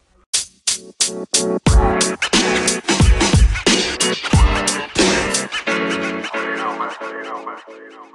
[6.32, 6.90] You know, man.
[7.00, 7.58] You know, man.
[7.68, 8.09] You know.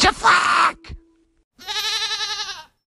[0.00, 0.59] 吃饭。